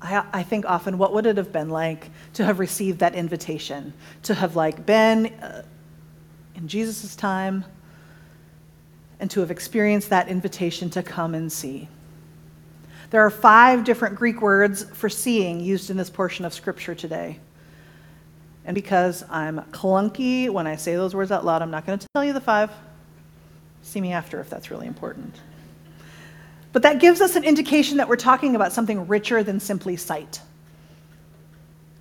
I, 0.00 0.24
I 0.32 0.42
think 0.44 0.66
often, 0.66 0.96
what 0.98 1.12
would 1.12 1.26
it 1.26 1.36
have 1.36 1.50
been 1.50 1.68
like 1.68 2.10
to 2.34 2.44
have 2.44 2.60
received 2.60 3.00
that 3.00 3.16
invitation? 3.16 3.92
To 4.24 4.34
have 4.34 4.54
like 4.54 4.86
been 4.86 5.26
uh, 5.26 5.62
in 6.54 6.68
Jesus' 6.68 7.16
time, 7.16 7.64
and 9.20 9.30
to 9.30 9.40
have 9.40 9.50
experienced 9.50 10.10
that 10.10 10.28
invitation 10.28 10.90
to 10.90 11.02
come 11.02 11.34
and 11.34 11.50
see. 11.50 11.88
There 13.10 13.20
are 13.20 13.30
five 13.30 13.84
different 13.84 14.16
Greek 14.16 14.42
words 14.42 14.84
for 14.84 15.08
seeing 15.08 15.60
used 15.60 15.90
in 15.90 15.96
this 15.96 16.10
portion 16.10 16.44
of 16.44 16.52
Scripture 16.52 16.94
today. 16.94 17.38
And 18.64 18.74
because 18.74 19.24
I'm 19.30 19.60
clunky 19.70 20.50
when 20.50 20.66
I 20.66 20.76
say 20.76 20.96
those 20.96 21.14
words 21.14 21.30
out 21.30 21.44
loud, 21.44 21.62
I'm 21.62 21.70
not 21.70 21.86
going 21.86 21.98
to 21.98 22.06
tell 22.14 22.24
you 22.24 22.32
the 22.32 22.40
five. 22.40 22.70
See 23.82 24.00
me 24.00 24.12
after 24.12 24.40
if 24.40 24.50
that's 24.50 24.70
really 24.70 24.88
important. 24.88 25.34
But 26.72 26.82
that 26.82 26.98
gives 26.98 27.20
us 27.20 27.36
an 27.36 27.44
indication 27.44 27.96
that 27.98 28.08
we're 28.08 28.16
talking 28.16 28.56
about 28.56 28.72
something 28.72 29.06
richer 29.06 29.44
than 29.44 29.60
simply 29.60 29.96
sight. 29.96 30.40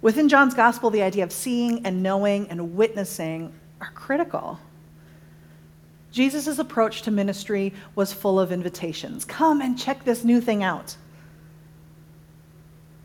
Within 0.01 0.27
John's 0.27 0.53
gospel, 0.53 0.89
the 0.89 1.03
idea 1.03 1.23
of 1.23 1.31
seeing 1.31 1.85
and 1.85 2.03
knowing 2.03 2.49
and 2.49 2.75
witnessing 2.75 3.53
are 3.79 3.91
critical. 3.93 4.59
Jesus' 6.15 6.59
approach 6.59 7.01
to 7.01 7.11
ministry 7.11 7.73
was 7.95 8.13
full 8.13 8.39
of 8.39 8.53
invitations. 8.53 9.25
Come 9.25 9.59
and 9.59 9.77
check 9.77 10.05
this 10.05 10.23
new 10.23 10.39
thing 10.39 10.63
out. 10.63 10.95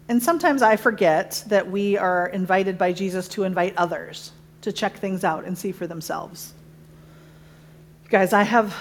And 0.09 0.23
sometimes 0.23 0.63
I 0.63 0.77
forget 0.77 1.43
that 1.49 1.69
we 1.69 1.99
are 1.99 2.29
invited 2.29 2.79
by 2.79 2.93
Jesus 2.93 3.27
to 3.31 3.43
invite 3.43 3.77
others 3.77 4.31
to 4.61 4.71
check 4.71 4.97
things 4.99 5.25
out 5.25 5.45
and 5.45 5.59
see 5.59 5.73
for 5.73 5.89
themselves. 5.89 6.55
guys, 8.09 8.33
I 8.33 8.45
have, 8.45 8.77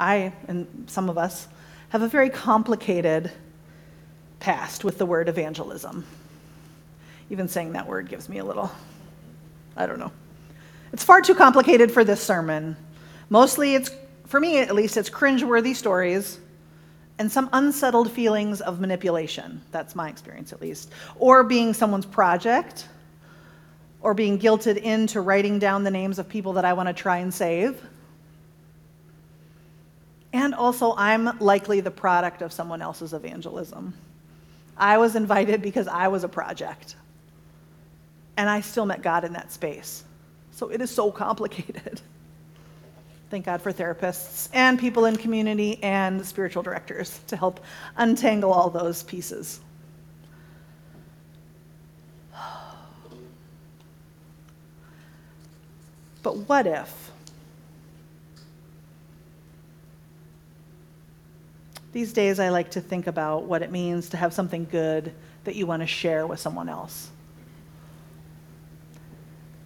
I 0.00 0.32
and 0.48 0.86
some 0.86 1.10
of 1.10 1.18
us 1.18 1.46
have 1.90 2.00
a 2.00 2.08
very 2.08 2.30
complicated 2.30 3.30
past 4.40 4.82
with 4.82 4.96
the 4.96 5.04
word 5.04 5.28
evangelism. 5.28 6.06
Even 7.28 7.48
saying 7.48 7.74
that 7.74 7.86
word 7.86 8.08
gives 8.08 8.30
me 8.30 8.38
a 8.38 8.44
little, 8.46 8.70
I 9.76 9.84
don't 9.84 9.98
know. 9.98 10.12
It's 10.94 11.04
far 11.04 11.20
too 11.20 11.34
complicated 11.34 11.92
for 11.92 12.02
this 12.02 12.22
sermon. 12.22 12.78
Mostly, 13.32 13.74
it's, 13.74 13.90
for 14.26 14.38
me 14.38 14.58
at 14.58 14.74
least, 14.74 14.98
it's 14.98 15.08
cringeworthy 15.08 15.74
stories 15.74 16.38
and 17.18 17.32
some 17.32 17.48
unsettled 17.54 18.12
feelings 18.12 18.60
of 18.60 18.78
manipulation. 18.78 19.62
That's 19.70 19.94
my 19.94 20.10
experience 20.10 20.52
at 20.52 20.60
least. 20.60 20.92
Or 21.16 21.42
being 21.42 21.72
someone's 21.72 22.04
project, 22.04 22.88
or 24.02 24.12
being 24.12 24.38
guilted 24.38 24.76
into 24.76 25.22
writing 25.22 25.58
down 25.58 25.82
the 25.82 25.90
names 25.90 26.18
of 26.18 26.28
people 26.28 26.52
that 26.52 26.66
I 26.66 26.74
want 26.74 26.90
to 26.90 26.92
try 26.92 27.20
and 27.20 27.32
save. 27.32 27.82
And 30.34 30.54
also, 30.54 30.94
I'm 30.98 31.38
likely 31.38 31.80
the 31.80 31.90
product 31.90 32.42
of 32.42 32.52
someone 32.52 32.82
else's 32.82 33.14
evangelism. 33.14 33.94
I 34.76 34.98
was 34.98 35.16
invited 35.16 35.62
because 35.62 35.88
I 35.88 36.08
was 36.08 36.22
a 36.22 36.28
project. 36.28 36.96
And 38.36 38.50
I 38.50 38.60
still 38.60 38.84
met 38.84 39.00
God 39.00 39.24
in 39.24 39.32
that 39.32 39.50
space. 39.50 40.04
So 40.50 40.68
it 40.68 40.82
is 40.82 40.90
so 40.90 41.10
complicated. 41.10 42.02
Thank 43.32 43.46
God 43.46 43.62
for 43.62 43.72
therapists 43.72 44.50
and 44.52 44.78
people 44.78 45.06
in 45.06 45.16
community 45.16 45.82
and 45.82 46.22
spiritual 46.26 46.62
directors 46.62 47.18
to 47.28 47.34
help 47.34 47.60
untangle 47.96 48.52
all 48.52 48.68
those 48.68 49.02
pieces. 49.04 49.58
But 56.22 56.36
what 56.46 56.66
if? 56.66 57.10
These 61.92 62.12
days, 62.12 62.38
I 62.38 62.50
like 62.50 62.72
to 62.72 62.82
think 62.82 63.06
about 63.06 63.44
what 63.44 63.62
it 63.62 63.72
means 63.72 64.10
to 64.10 64.18
have 64.18 64.34
something 64.34 64.66
good 64.70 65.10
that 65.44 65.56
you 65.56 65.66
want 65.66 65.80
to 65.80 65.86
share 65.86 66.26
with 66.26 66.38
someone 66.38 66.68
else. 66.68 67.08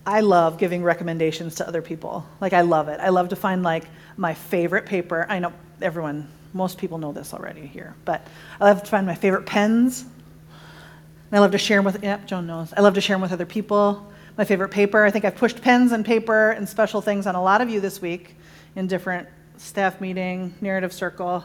I 0.06 0.20
love 0.20 0.56
giving 0.56 0.84
recommendations 0.84 1.56
to 1.56 1.66
other 1.66 1.82
people. 1.82 2.24
Like, 2.40 2.52
I 2.52 2.60
love 2.60 2.86
it. 2.88 3.00
I 3.00 3.08
love 3.08 3.30
to 3.30 3.36
find, 3.36 3.64
like, 3.64 3.84
my 4.16 4.34
favorite 4.34 4.86
paper. 4.86 5.26
I 5.28 5.40
know 5.40 5.52
everyone, 5.82 6.28
most 6.52 6.78
people 6.78 6.98
know 6.98 7.12
this 7.12 7.34
already 7.34 7.66
here, 7.66 7.94
but 8.04 8.24
I 8.60 8.64
love 8.64 8.84
to 8.84 8.90
find 8.90 9.04
my 9.04 9.16
favorite 9.16 9.46
pens. 9.46 10.02
And 10.02 11.36
I 11.36 11.40
love 11.40 11.50
to 11.50 11.58
share 11.58 11.78
them 11.78 11.86
with, 11.86 12.04
yep, 12.04 12.24
Joan 12.26 12.46
knows. 12.46 12.72
I 12.76 12.82
love 12.82 12.94
to 12.94 13.00
share 13.00 13.14
them 13.14 13.22
with 13.22 13.32
other 13.32 13.46
people. 13.46 14.10
My 14.38 14.44
favorite 14.44 14.68
paper. 14.68 15.04
I 15.04 15.10
think 15.10 15.24
I've 15.24 15.34
pushed 15.34 15.60
pens 15.60 15.90
and 15.90 16.04
paper 16.04 16.52
and 16.52 16.68
special 16.68 17.00
things 17.00 17.26
on 17.26 17.34
a 17.34 17.42
lot 17.42 17.60
of 17.60 17.68
you 17.68 17.80
this 17.80 18.00
week 18.00 18.36
in 18.76 18.86
different 18.86 19.28
staff 19.56 20.00
meeting, 20.00 20.54
narrative 20.60 20.92
circle. 20.92 21.42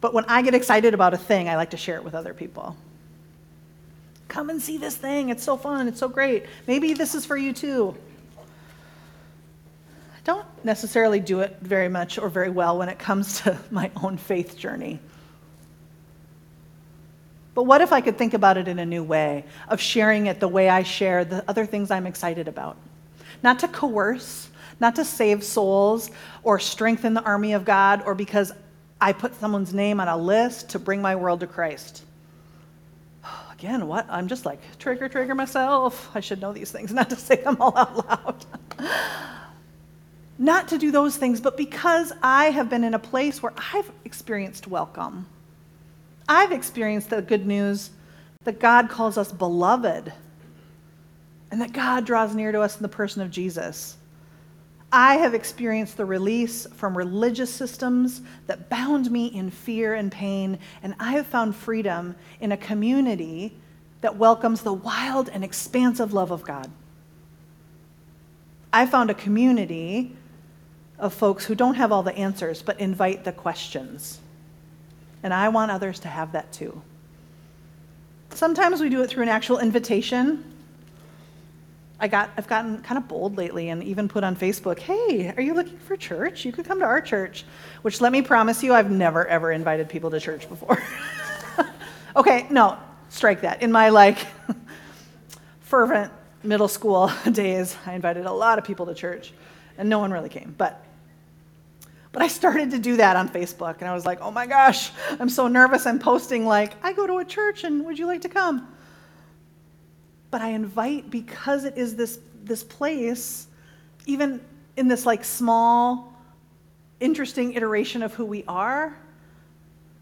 But 0.00 0.14
when 0.14 0.26
I 0.26 0.42
get 0.42 0.54
excited 0.54 0.94
about 0.94 1.12
a 1.12 1.18
thing, 1.18 1.48
I 1.48 1.56
like 1.56 1.70
to 1.70 1.76
share 1.76 1.96
it 1.96 2.04
with 2.04 2.14
other 2.14 2.34
people. 2.34 2.76
Come 4.28 4.50
and 4.50 4.60
see 4.60 4.76
this 4.76 4.94
thing. 4.94 5.30
It's 5.30 5.42
so 5.42 5.56
fun. 5.56 5.88
It's 5.88 5.98
so 5.98 6.08
great. 6.08 6.44
Maybe 6.66 6.92
this 6.92 7.14
is 7.14 7.24
for 7.24 7.36
you 7.36 7.52
too. 7.52 7.96
I 8.38 10.20
don't 10.24 10.46
necessarily 10.64 11.18
do 11.18 11.40
it 11.40 11.56
very 11.62 11.88
much 11.88 12.18
or 12.18 12.28
very 12.28 12.50
well 12.50 12.78
when 12.78 12.90
it 12.90 12.98
comes 12.98 13.40
to 13.40 13.58
my 13.70 13.90
own 14.02 14.18
faith 14.18 14.56
journey. 14.56 15.00
But 17.54 17.64
what 17.64 17.80
if 17.80 17.92
I 17.92 18.02
could 18.02 18.16
think 18.16 18.34
about 18.34 18.56
it 18.56 18.68
in 18.68 18.78
a 18.78 18.86
new 18.86 19.02
way, 19.02 19.44
of 19.66 19.80
sharing 19.80 20.26
it 20.26 20.38
the 20.38 20.46
way 20.46 20.68
I 20.68 20.84
share 20.84 21.24
the 21.24 21.42
other 21.48 21.66
things 21.66 21.90
I'm 21.90 22.06
excited 22.06 22.46
about? 22.46 22.76
Not 23.42 23.58
to 23.60 23.68
coerce, 23.68 24.50
not 24.78 24.94
to 24.96 25.04
save 25.04 25.42
souls 25.42 26.10
or 26.44 26.60
strengthen 26.60 27.14
the 27.14 27.22
army 27.22 27.54
of 27.54 27.64
God, 27.64 28.02
or 28.04 28.14
because 28.14 28.52
I 29.00 29.12
put 29.12 29.34
someone's 29.40 29.74
name 29.74 29.98
on 29.98 30.06
a 30.06 30.16
list 30.16 30.68
to 30.70 30.78
bring 30.78 31.02
my 31.02 31.16
world 31.16 31.40
to 31.40 31.48
Christ 31.48 32.04
again, 33.58 33.88
what? 33.88 34.06
I'm 34.08 34.28
just 34.28 34.46
like, 34.46 34.60
trigger, 34.78 35.08
trigger 35.08 35.34
myself. 35.34 36.10
I 36.14 36.20
should 36.20 36.40
know 36.40 36.52
these 36.52 36.70
things, 36.70 36.92
not 36.94 37.10
to 37.10 37.16
say 37.16 37.36
them 37.36 37.56
all 37.60 37.76
out 37.76 38.08
loud. 38.08 38.46
not 40.38 40.68
to 40.68 40.78
do 40.78 40.90
those 40.92 41.16
things, 41.16 41.40
but 41.40 41.56
because 41.56 42.12
I 42.22 42.46
have 42.46 42.70
been 42.70 42.84
in 42.84 42.94
a 42.94 42.98
place 42.98 43.42
where 43.42 43.52
I've 43.74 43.90
experienced 44.04 44.68
welcome. 44.68 45.26
I've 46.28 46.52
experienced 46.52 47.10
the 47.10 47.20
good 47.20 47.46
news 47.46 47.90
that 48.44 48.60
God 48.60 48.88
calls 48.88 49.18
us 49.18 49.32
beloved 49.32 50.12
and 51.50 51.60
that 51.60 51.72
God 51.72 52.06
draws 52.06 52.34
near 52.34 52.52
to 52.52 52.60
us 52.60 52.76
in 52.76 52.82
the 52.82 52.88
person 52.88 53.22
of 53.22 53.30
Jesus. 53.30 53.96
I 54.90 55.16
have 55.16 55.34
experienced 55.34 55.96
the 55.96 56.06
release 56.06 56.66
from 56.76 56.96
religious 56.96 57.52
systems 57.52 58.22
that 58.46 58.70
bound 58.70 59.10
me 59.10 59.26
in 59.26 59.50
fear 59.50 59.94
and 59.94 60.10
pain, 60.10 60.58
and 60.82 60.94
I 60.98 61.12
have 61.12 61.26
found 61.26 61.54
freedom 61.54 62.14
in 62.40 62.52
a 62.52 62.56
community 62.56 63.54
that 64.00 64.16
welcomes 64.16 64.62
the 64.62 64.72
wild 64.72 65.28
and 65.28 65.44
expansive 65.44 66.14
love 66.14 66.30
of 66.30 66.44
God. 66.44 66.70
I 68.72 68.86
found 68.86 69.10
a 69.10 69.14
community 69.14 70.16
of 70.98 71.12
folks 71.12 71.44
who 71.44 71.54
don't 71.54 71.74
have 71.74 71.92
all 71.92 72.02
the 72.02 72.16
answers, 72.16 72.62
but 72.62 72.80
invite 72.80 73.24
the 73.24 73.32
questions. 73.32 74.20
And 75.22 75.34
I 75.34 75.48
want 75.48 75.70
others 75.70 76.00
to 76.00 76.08
have 76.08 76.32
that 76.32 76.50
too. 76.52 76.80
Sometimes 78.30 78.80
we 78.80 78.88
do 78.88 79.02
it 79.02 79.10
through 79.10 79.24
an 79.24 79.28
actual 79.28 79.58
invitation 79.58 80.44
I 82.00 82.06
got, 82.06 82.30
I've 82.36 82.46
gotten 82.46 82.80
kind 82.82 82.96
of 82.96 83.08
bold 83.08 83.36
lately 83.36 83.70
and 83.70 83.82
even 83.82 84.08
put 84.08 84.22
on 84.22 84.36
Facebook, 84.36 84.78
hey, 84.78 85.34
are 85.36 85.42
you 85.42 85.54
looking 85.54 85.78
for 85.78 85.96
church? 85.96 86.44
You 86.44 86.52
could 86.52 86.64
come 86.64 86.78
to 86.78 86.84
our 86.84 87.00
church. 87.00 87.44
Which 87.82 88.00
let 88.00 88.12
me 88.12 88.22
promise 88.22 88.62
you, 88.62 88.72
I've 88.72 88.90
never 88.90 89.26
ever 89.26 89.50
invited 89.50 89.88
people 89.88 90.10
to 90.10 90.20
church 90.20 90.48
before. 90.48 90.80
okay, 92.16 92.46
no, 92.50 92.78
strike 93.08 93.40
that. 93.40 93.62
In 93.62 93.72
my 93.72 93.88
like 93.88 94.18
fervent 95.60 96.12
middle 96.44 96.68
school 96.68 97.10
days, 97.32 97.76
I 97.84 97.94
invited 97.94 98.26
a 98.26 98.32
lot 98.32 98.58
of 98.58 98.64
people 98.64 98.86
to 98.86 98.94
church 98.94 99.32
and 99.76 99.88
no 99.88 99.98
one 99.98 100.12
really 100.12 100.28
came. 100.28 100.54
But 100.56 100.84
but 102.12 102.22
I 102.22 102.28
started 102.28 102.70
to 102.70 102.78
do 102.78 102.96
that 102.96 103.16
on 103.16 103.28
Facebook 103.28 103.76
and 103.80 103.88
I 103.88 103.92
was 103.92 104.06
like, 104.06 104.20
oh 104.20 104.30
my 104.30 104.46
gosh, 104.46 104.90
I'm 105.20 105.28
so 105.28 105.46
nervous. 105.46 105.84
I'm 105.84 105.98
posting 105.98 106.46
like, 106.46 106.74
I 106.82 106.92
go 106.92 107.06
to 107.06 107.18
a 107.18 107.24
church 107.24 107.64
and 107.64 107.84
would 107.84 107.98
you 107.98 108.06
like 108.06 108.22
to 108.22 108.28
come? 108.28 108.66
But 110.30 110.42
I 110.42 110.50
invite 110.50 111.10
because 111.10 111.64
it 111.64 111.76
is 111.76 111.96
this, 111.96 112.18
this 112.44 112.62
place, 112.62 113.46
even 114.06 114.40
in 114.76 114.88
this 114.88 115.06
like 115.06 115.24
small, 115.24 116.12
interesting 117.00 117.54
iteration 117.54 118.02
of 118.02 118.14
who 118.14 118.24
we 118.24 118.44
are, 118.46 118.96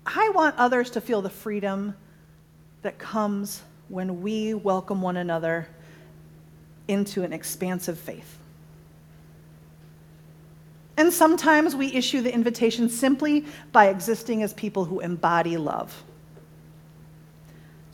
I 0.05 0.31
want 0.35 0.57
others 0.57 0.91
to 0.91 1.01
feel 1.01 1.23
the 1.23 1.31
freedom 1.31 1.95
that 2.83 2.99
comes 2.99 3.63
when 3.89 4.23
we 4.23 4.55
welcome 4.55 5.03
one 5.03 5.17
another 5.17 5.69
into 6.89 7.23
an 7.23 7.33
expansive 7.33 7.99
faith. 7.99 8.39
And 10.97 11.13
sometimes 11.13 11.77
we 11.77 11.93
issue 11.93 12.23
the 12.23 12.33
invitation 12.33 12.89
simply 12.89 13.45
by 13.73 13.89
existing 13.89 14.43
as 14.43 14.55
people 14.55 14.85
who 14.85 15.01
embody 15.01 15.57
love. 15.57 16.05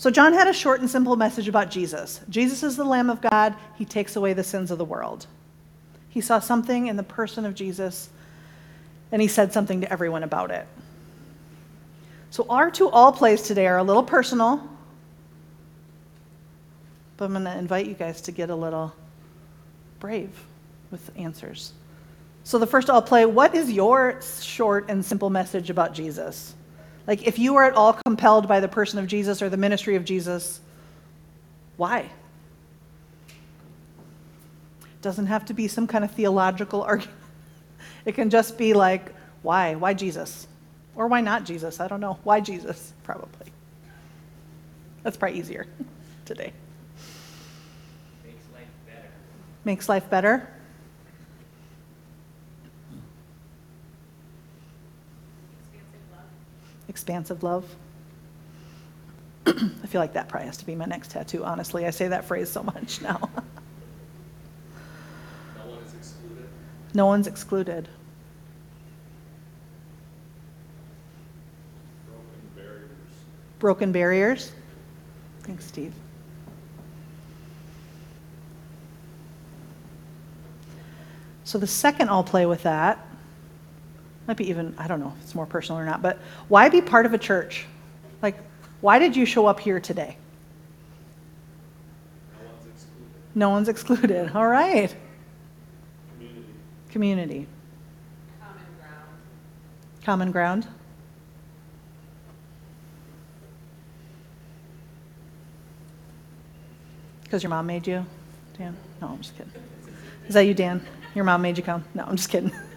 So, 0.02 0.10
John 0.10 0.32
had 0.32 0.48
a 0.48 0.52
short 0.52 0.80
and 0.80 0.90
simple 0.90 1.14
message 1.14 1.46
about 1.46 1.70
Jesus. 1.70 2.20
Jesus 2.28 2.64
is 2.64 2.74
the 2.74 2.82
Lamb 2.82 3.08
of 3.08 3.20
God, 3.20 3.54
he 3.76 3.84
takes 3.84 4.16
away 4.16 4.32
the 4.32 4.42
sins 4.42 4.72
of 4.72 4.78
the 4.78 4.84
world. 4.84 5.28
He 6.08 6.20
saw 6.20 6.40
something 6.40 6.88
in 6.88 6.96
the 6.96 7.04
person 7.04 7.46
of 7.46 7.54
Jesus, 7.54 8.10
and 9.12 9.22
he 9.22 9.28
said 9.28 9.52
something 9.52 9.80
to 9.82 9.92
everyone 9.92 10.24
about 10.24 10.50
it. 10.50 10.66
So, 12.30 12.46
our 12.50 12.68
two 12.68 12.90
all 12.90 13.12
plays 13.12 13.42
today 13.42 13.68
are 13.68 13.78
a 13.78 13.84
little 13.84 14.02
personal, 14.02 14.68
but 17.16 17.26
I'm 17.26 17.32
going 17.34 17.44
to 17.44 17.56
invite 17.56 17.86
you 17.86 17.94
guys 17.94 18.22
to 18.22 18.32
get 18.32 18.50
a 18.50 18.56
little 18.56 18.92
brave 20.00 20.30
with 20.90 21.12
answers. 21.16 21.74
So, 22.42 22.58
the 22.58 22.66
first 22.66 22.90
all 22.90 23.02
play 23.02 23.24
what 23.24 23.54
is 23.54 23.70
your 23.70 24.20
short 24.40 24.86
and 24.88 25.04
simple 25.04 25.30
message 25.30 25.70
about 25.70 25.94
Jesus? 25.94 26.56
Like, 27.06 27.26
if 27.26 27.38
you 27.38 27.56
are 27.56 27.64
at 27.64 27.74
all 27.74 27.94
compelled 28.06 28.46
by 28.46 28.60
the 28.60 28.68
person 28.68 28.98
of 28.98 29.06
Jesus 29.06 29.42
or 29.42 29.48
the 29.48 29.56
ministry 29.56 29.96
of 29.96 30.04
Jesus, 30.04 30.60
why? 31.76 32.10
It 34.82 35.02
doesn't 35.02 35.26
have 35.26 35.44
to 35.46 35.54
be 35.54 35.66
some 35.68 35.86
kind 35.86 36.04
of 36.04 36.12
theological 36.12 36.82
argument. 36.84 37.18
It 38.04 38.14
can 38.14 38.30
just 38.30 38.56
be 38.56 38.72
like, 38.72 39.12
why? 39.42 39.74
Why 39.74 39.94
Jesus? 39.94 40.46
Or 40.94 41.08
why 41.08 41.20
not 41.20 41.44
Jesus? 41.44 41.80
I 41.80 41.88
don't 41.88 42.00
know. 42.00 42.18
Why 42.24 42.40
Jesus? 42.40 42.92
Probably. 43.02 43.52
That's 45.02 45.16
probably 45.16 45.38
easier 45.38 45.66
today. 46.24 46.52
Makes 48.24 48.44
life 48.54 48.68
better. 48.86 49.08
Makes 49.64 49.88
life 49.88 50.10
better? 50.10 50.48
Expansive 56.92 57.42
love. 57.42 57.64
I 59.46 59.86
feel 59.86 59.98
like 59.98 60.12
that 60.12 60.28
probably 60.28 60.44
has 60.44 60.58
to 60.58 60.66
be 60.66 60.74
my 60.74 60.84
next 60.84 61.10
tattoo, 61.10 61.42
honestly. 61.42 61.86
I 61.86 61.90
say 61.90 62.06
that 62.08 62.26
phrase 62.26 62.50
so 62.50 62.62
much 62.74 63.00
now. 63.00 63.30
no 65.56 65.70
one 65.70 65.78
is 65.86 65.94
excluded. 65.94 66.48
No 66.92 67.06
one's 67.06 67.26
excluded. 67.26 67.88
Broken 72.06 72.50
barriers. 72.54 72.90
Broken 73.58 73.92
barriers. 73.92 74.52
Thanks, 75.44 75.64
Steve. 75.64 75.94
So 81.44 81.56
the 81.56 81.66
second 81.66 82.10
all 82.10 82.22
play 82.22 82.44
with 82.44 82.64
that 82.64 82.98
might 84.26 84.36
be 84.36 84.48
even, 84.48 84.74
I 84.78 84.86
don't 84.86 85.00
know 85.00 85.12
if 85.16 85.22
it's 85.22 85.34
more 85.34 85.46
personal 85.46 85.80
or 85.80 85.84
not, 85.84 86.02
but 86.02 86.18
why 86.48 86.68
be 86.68 86.80
part 86.80 87.06
of 87.06 87.14
a 87.14 87.18
church? 87.18 87.66
Like, 88.22 88.36
why 88.80 88.98
did 88.98 89.16
you 89.16 89.26
show 89.26 89.46
up 89.46 89.58
here 89.58 89.80
today? 89.80 90.16
No 92.34 92.50
one's 92.50 92.66
excluded. 92.68 93.34
No 93.34 93.50
one's 93.50 93.68
excluded. 93.68 94.36
All 94.36 94.46
right. 94.46 94.94
Community. 96.18 96.44
Community. 96.90 97.46
Common 98.40 98.64
ground. 98.78 99.08
Common 100.04 100.30
ground. 100.32 100.66
Because 107.24 107.42
your 107.42 107.50
mom 107.50 107.66
made 107.66 107.86
you, 107.86 108.04
Dan? 108.58 108.76
No, 109.00 109.08
I'm 109.08 109.18
just 109.18 109.36
kidding. 109.36 109.52
Is 110.28 110.34
that 110.34 110.42
you, 110.42 110.52
Dan? 110.54 110.86
Your 111.14 111.24
mom 111.24 111.42
made 111.42 111.56
you 111.56 111.64
come? 111.64 111.82
No, 111.94 112.04
I'm 112.04 112.16
just 112.16 112.28
kidding. 112.28 112.52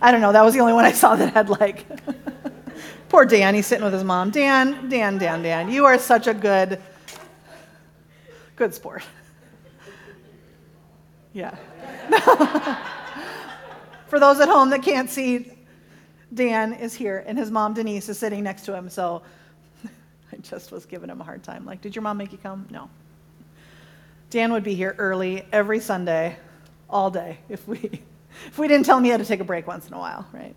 I 0.00 0.10
don't 0.10 0.20
know. 0.20 0.32
That 0.32 0.44
was 0.44 0.54
the 0.54 0.60
only 0.60 0.72
one 0.72 0.84
I 0.84 0.92
saw 0.92 1.16
that 1.16 1.32
had 1.32 1.48
like. 1.48 1.86
Poor 3.08 3.24
Dan. 3.24 3.54
He's 3.54 3.66
sitting 3.66 3.84
with 3.84 3.92
his 3.92 4.04
mom. 4.04 4.30
Dan, 4.30 4.88
Dan, 4.88 5.18
Dan, 5.18 5.42
Dan. 5.42 5.70
You 5.70 5.84
are 5.84 5.98
such 5.98 6.26
a 6.26 6.34
good, 6.34 6.80
good 8.56 8.74
sport. 8.74 9.02
Yeah. 11.32 11.54
For 14.06 14.18
those 14.18 14.40
at 14.40 14.48
home 14.48 14.70
that 14.70 14.82
can't 14.82 15.10
see, 15.10 15.52
Dan 16.32 16.72
is 16.72 16.94
here, 16.94 17.24
and 17.26 17.36
his 17.36 17.50
mom 17.50 17.74
Denise 17.74 18.08
is 18.08 18.18
sitting 18.18 18.42
next 18.42 18.64
to 18.64 18.74
him. 18.74 18.88
So 18.88 19.20
I 19.84 20.36
just 20.40 20.72
was 20.72 20.86
giving 20.86 21.10
him 21.10 21.20
a 21.20 21.24
hard 21.24 21.42
time. 21.42 21.66
Like, 21.66 21.82
did 21.82 21.94
your 21.94 22.02
mom 22.02 22.16
make 22.16 22.32
you 22.32 22.38
come? 22.38 22.66
No. 22.70 22.88
Dan 24.30 24.50
would 24.52 24.64
be 24.64 24.74
here 24.74 24.94
early 24.98 25.44
every 25.52 25.78
Sunday, 25.78 26.36
all 26.88 27.10
day, 27.10 27.38
if 27.48 27.66
we, 27.68 28.00
if 28.46 28.58
we 28.58 28.68
didn't 28.68 28.86
tell 28.86 29.00
he 29.00 29.08
had 29.08 29.20
to 29.20 29.26
take 29.26 29.40
a 29.40 29.44
break 29.44 29.66
once 29.66 29.86
in 29.88 29.94
a 29.94 29.98
while, 29.98 30.26
right? 30.32 30.54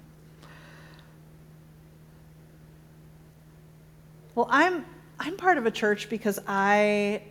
Well, 4.35 4.47
I'm, 4.49 4.85
I'm 5.19 5.35
part 5.35 5.57
of 5.57 5.65
a 5.65 5.71
church 5.71 6.09
because 6.09 6.39
I, 6.47 7.21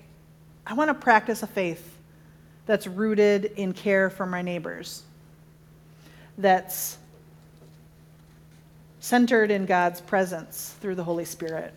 I 0.67 0.75
want 0.75 0.89
to 0.89 0.95
practice 0.95 1.43
a 1.43 1.47
faith 1.47 1.97
that's 2.67 2.87
rooted 2.87 3.47
in 3.57 3.73
care 3.73 4.11
for 4.11 4.27
my 4.27 4.43
neighbors, 4.43 5.05
that's 6.37 6.99
centered 9.01 9.51
in 9.51 9.65
God's 9.65 10.01
presence 10.01 10.75
through 10.81 10.97
the 10.97 11.05
Holy 11.05 11.25
Spirit. 11.25 11.73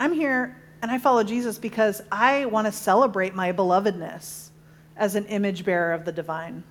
I'm 0.00 0.12
here 0.12 0.56
and 0.80 0.90
I 0.90 0.98
follow 0.98 1.22
Jesus 1.22 1.58
because 1.58 2.00
I 2.10 2.46
want 2.46 2.66
to 2.66 2.72
celebrate 2.72 3.34
my 3.34 3.52
belovedness 3.52 4.48
as 4.96 5.14
an 5.14 5.26
image 5.26 5.64
bearer 5.64 5.92
of 5.92 6.04
the 6.04 6.12
divine 6.12 6.62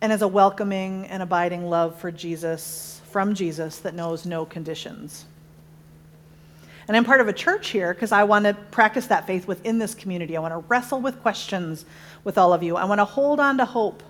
and 0.00 0.12
as 0.12 0.22
a 0.22 0.28
welcoming 0.28 1.06
and 1.06 1.22
abiding 1.22 1.68
love 1.68 1.98
for 1.98 2.10
Jesus, 2.10 3.00
from 3.10 3.34
Jesus, 3.34 3.78
that 3.80 3.94
knows 3.94 4.24
no 4.24 4.44
conditions. 4.44 5.26
And 6.88 6.96
I'm 6.96 7.04
part 7.04 7.20
of 7.20 7.28
a 7.28 7.32
church 7.32 7.68
here 7.68 7.92
because 7.94 8.10
I 8.10 8.24
want 8.24 8.46
to 8.46 8.54
practice 8.54 9.06
that 9.08 9.26
faith 9.26 9.46
within 9.46 9.78
this 9.78 9.94
community. 9.94 10.36
I 10.36 10.40
want 10.40 10.54
to 10.54 10.66
wrestle 10.68 11.00
with 11.00 11.20
questions 11.22 11.84
with 12.24 12.38
all 12.38 12.52
of 12.52 12.62
you. 12.62 12.76
I 12.76 12.84
want 12.84 12.98
to 12.98 13.04
hold 13.04 13.38
on 13.38 13.58
to 13.58 13.64
hope 13.64 14.02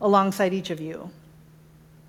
alongside 0.00 0.52
each 0.52 0.70
of 0.70 0.80
you. 0.80 1.10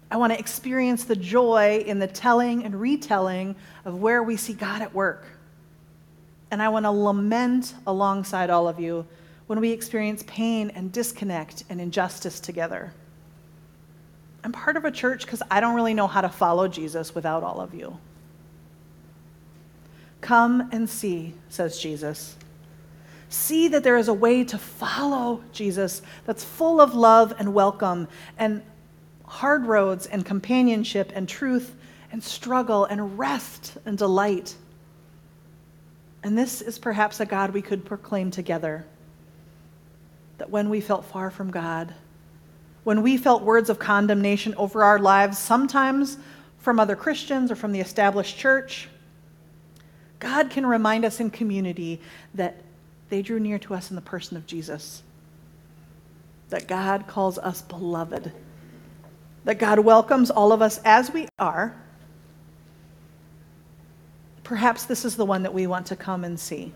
I 0.09 0.17
want 0.17 0.33
to 0.33 0.39
experience 0.39 1.05
the 1.05 1.15
joy 1.15 1.83
in 1.85 1.99
the 1.99 2.07
telling 2.07 2.65
and 2.65 2.79
retelling 2.79 3.55
of 3.85 4.01
where 4.01 4.21
we 4.21 4.35
see 4.35 4.53
God 4.53 4.81
at 4.81 4.93
work. 4.93 5.25
And 6.53 6.61
I 6.61 6.69
want 6.69 6.85
to 6.85 6.91
lament 6.91 7.73
alongside 7.87 8.51
all 8.51 8.67
of 8.67 8.79
you 8.79 9.07
when 9.47 9.59
we 9.59 9.71
experience 9.71 10.23
pain 10.27 10.69
and 10.75 10.91
disconnect 10.91 11.63
and 11.67 11.81
injustice 11.81 12.39
together. 12.39 12.93
I'm 14.43 14.51
part 14.51 14.77
of 14.77 14.85
a 14.85 14.91
church 14.91 15.25
because 15.25 15.41
I 15.49 15.59
don't 15.59 15.73
really 15.73 15.95
know 15.95 16.05
how 16.05 16.21
to 16.21 16.29
follow 16.29 16.67
Jesus 16.67 17.15
without 17.15 17.41
all 17.41 17.59
of 17.59 17.73
you. 17.73 17.97
Come 20.21 20.69
and 20.71 20.87
see, 20.87 21.33
says 21.49 21.79
Jesus. 21.79 22.35
See 23.29 23.67
that 23.69 23.83
there 23.83 23.97
is 23.97 24.07
a 24.07 24.13
way 24.13 24.43
to 24.43 24.59
follow 24.59 25.41
Jesus 25.53 26.03
that's 26.27 26.43
full 26.43 26.79
of 26.79 26.93
love 26.93 27.33
and 27.39 27.55
welcome 27.55 28.07
and 28.37 28.61
hard 29.25 29.65
roads 29.65 30.05
and 30.05 30.23
companionship 30.23 31.13
and 31.15 31.27
truth 31.27 31.73
and 32.11 32.23
struggle 32.23 32.85
and 32.85 33.17
rest 33.17 33.75
and 33.87 33.97
delight. 33.97 34.55
And 36.23 36.37
this 36.37 36.61
is 36.61 36.79
perhaps 36.79 37.19
a 37.19 37.25
God 37.25 37.51
we 37.51 37.61
could 37.61 37.85
proclaim 37.85 38.31
together. 38.31 38.85
That 40.37 40.49
when 40.49 40.69
we 40.69 40.79
felt 40.81 41.05
far 41.05 41.29
from 41.29 41.51
God, 41.51 41.93
when 42.83 43.01
we 43.01 43.17
felt 43.17 43.43
words 43.43 43.69
of 43.69 43.79
condemnation 43.79 44.55
over 44.55 44.83
our 44.83 44.99
lives, 44.99 45.37
sometimes 45.37 46.17
from 46.57 46.79
other 46.79 46.95
Christians 46.95 47.51
or 47.51 47.55
from 47.55 47.73
the 47.73 47.81
established 47.81 48.37
church, 48.37 48.89
God 50.19 50.49
can 50.49 50.65
remind 50.65 51.03
us 51.03 51.19
in 51.19 51.29
community 51.29 52.01
that 52.33 52.55
they 53.09 53.21
drew 53.21 53.39
near 53.39 53.59
to 53.59 53.73
us 53.73 53.89
in 53.89 53.95
the 53.95 54.01
person 54.01 54.37
of 54.37 54.47
Jesus. 54.47 55.03
That 56.49 56.67
God 56.67 57.05
calls 57.07 57.37
us 57.37 57.61
beloved. 57.61 58.31
That 59.43 59.59
God 59.59 59.79
welcomes 59.79 60.31
all 60.31 60.53
of 60.53 60.61
us 60.61 60.79
as 60.85 61.11
we 61.11 61.27
are. 61.37 61.75
Perhaps 64.43 64.85
this 64.85 65.05
is 65.05 65.15
the 65.15 65.25
one 65.25 65.43
that 65.43 65.53
we 65.53 65.67
want 65.67 65.87
to 65.87 65.95
come 65.95 66.23
and 66.23 66.39
see. 66.39 66.73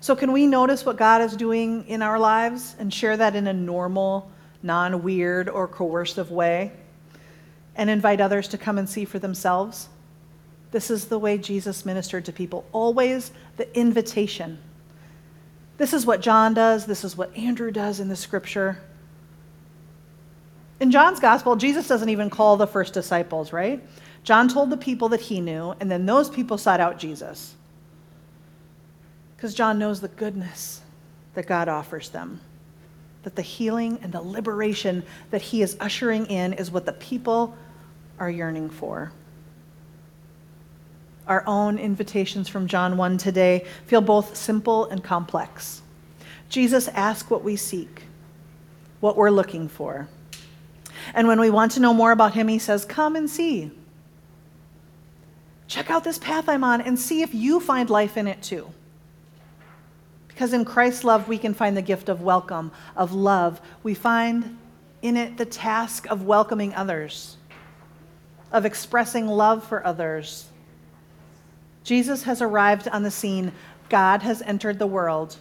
So, 0.00 0.14
can 0.14 0.32
we 0.32 0.46
notice 0.46 0.86
what 0.86 0.96
God 0.96 1.22
is 1.22 1.36
doing 1.36 1.86
in 1.88 2.02
our 2.02 2.18
lives 2.18 2.76
and 2.78 2.92
share 2.92 3.16
that 3.16 3.34
in 3.34 3.46
a 3.46 3.52
normal, 3.52 4.30
non 4.62 5.02
weird, 5.02 5.48
or 5.48 5.66
coercive 5.66 6.30
way? 6.30 6.72
And 7.74 7.90
invite 7.90 8.20
others 8.20 8.48
to 8.48 8.58
come 8.58 8.78
and 8.78 8.88
see 8.88 9.04
for 9.04 9.18
themselves? 9.18 9.88
This 10.70 10.90
is 10.90 11.06
the 11.06 11.18
way 11.18 11.38
Jesus 11.38 11.86
ministered 11.86 12.24
to 12.26 12.32
people, 12.32 12.64
always 12.72 13.32
the 13.56 13.76
invitation. 13.76 14.58
This 15.78 15.92
is 15.92 16.04
what 16.04 16.20
John 16.20 16.54
does, 16.54 16.86
this 16.86 17.04
is 17.04 17.16
what 17.16 17.34
Andrew 17.36 17.70
does 17.70 18.00
in 18.00 18.08
the 18.08 18.16
scripture. 18.16 18.80
In 20.80 20.90
John's 20.90 21.20
gospel, 21.20 21.56
Jesus 21.56 21.88
doesn't 21.88 22.08
even 22.08 22.30
call 22.30 22.56
the 22.56 22.66
first 22.66 22.94
disciples, 22.94 23.52
right? 23.52 23.82
John 24.28 24.48
told 24.48 24.68
the 24.68 24.76
people 24.76 25.08
that 25.08 25.22
he 25.22 25.40
knew, 25.40 25.74
and 25.80 25.90
then 25.90 26.04
those 26.04 26.28
people 26.28 26.58
sought 26.58 26.80
out 26.80 26.98
Jesus. 26.98 27.54
Because 29.34 29.54
John 29.54 29.78
knows 29.78 30.00
the 30.00 30.08
goodness 30.08 30.82
that 31.32 31.46
God 31.46 31.68
offers 31.68 32.10
them, 32.10 32.40
that 33.22 33.36
the 33.36 33.42
healing 33.42 33.98
and 34.02 34.12
the 34.12 34.20
liberation 34.20 35.02
that 35.30 35.40
he 35.40 35.62
is 35.62 35.78
ushering 35.80 36.26
in 36.26 36.52
is 36.52 36.70
what 36.70 36.84
the 36.84 36.92
people 36.92 37.56
are 38.18 38.30
yearning 38.30 38.68
for 38.68 39.12
our 41.28 41.44
own 41.46 41.78
invitations 41.78 42.48
from 42.48 42.66
John 42.66 42.96
1 42.96 43.18
today 43.18 43.66
feel 43.86 44.00
both 44.00 44.34
simple 44.36 44.86
and 44.86 45.04
complex. 45.04 45.82
Jesus 46.48 46.88
asks 46.88 47.30
what 47.30 47.44
we 47.44 47.54
seek, 47.54 48.04
what 49.00 49.16
we're 49.16 49.30
looking 49.30 49.68
for. 49.68 50.08
And 51.14 51.28
when 51.28 51.38
we 51.38 51.50
want 51.50 51.72
to 51.72 51.80
know 51.80 51.92
more 51.92 52.12
about 52.12 52.34
him, 52.34 52.48
he 52.48 52.58
says, 52.58 52.84
Come 52.84 53.14
and 53.14 53.28
see. 53.28 53.70
Check 55.68 55.90
out 55.90 56.02
this 56.02 56.18
path 56.18 56.48
I'm 56.48 56.64
on 56.64 56.80
and 56.80 56.98
see 56.98 57.22
if 57.22 57.34
you 57.34 57.60
find 57.60 57.88
life 57.88 58.16
in 58.16 58.26
it 58.26 58.42
too. 58.42 58.68
Because 60.26 60.52
in 60.52 60.64
Christ's 60.64 61.04
love, 61.04 61.28
we 61.28 61.38
can 61.38 61.54
find 61.54 61.76
the 61.76 61.82
gift 61.82 62.08
of 62.08 62.22
welcome, 62.22 62.72
of 62.96 63.12
love. 63.12 63.60
We 63.82 63.94
find 63.94 64.58
in 65.02 65.16
it 65.16 65.36
the 65.36 65.44
task 65.44 66.10
of 66.10 66.24
welcoming 66.24 66.74
others, 66.74 67.36
of 68.50 68.64
expressing 68.64 69.28
love 69.28 69.64
for 69.64 69.86
others, 69.86 70.48
Jesus 71.88 72.24
has 72.24 72.42
arrived 72.42 72.86
on 72.88 73.02
the 73.02 73.10
scene. 73.10 73.50
God 73.88 74.20
has 74.20 74.42
entered 74.42 74.78
the 74.78 74.86
world. 74.86 75.38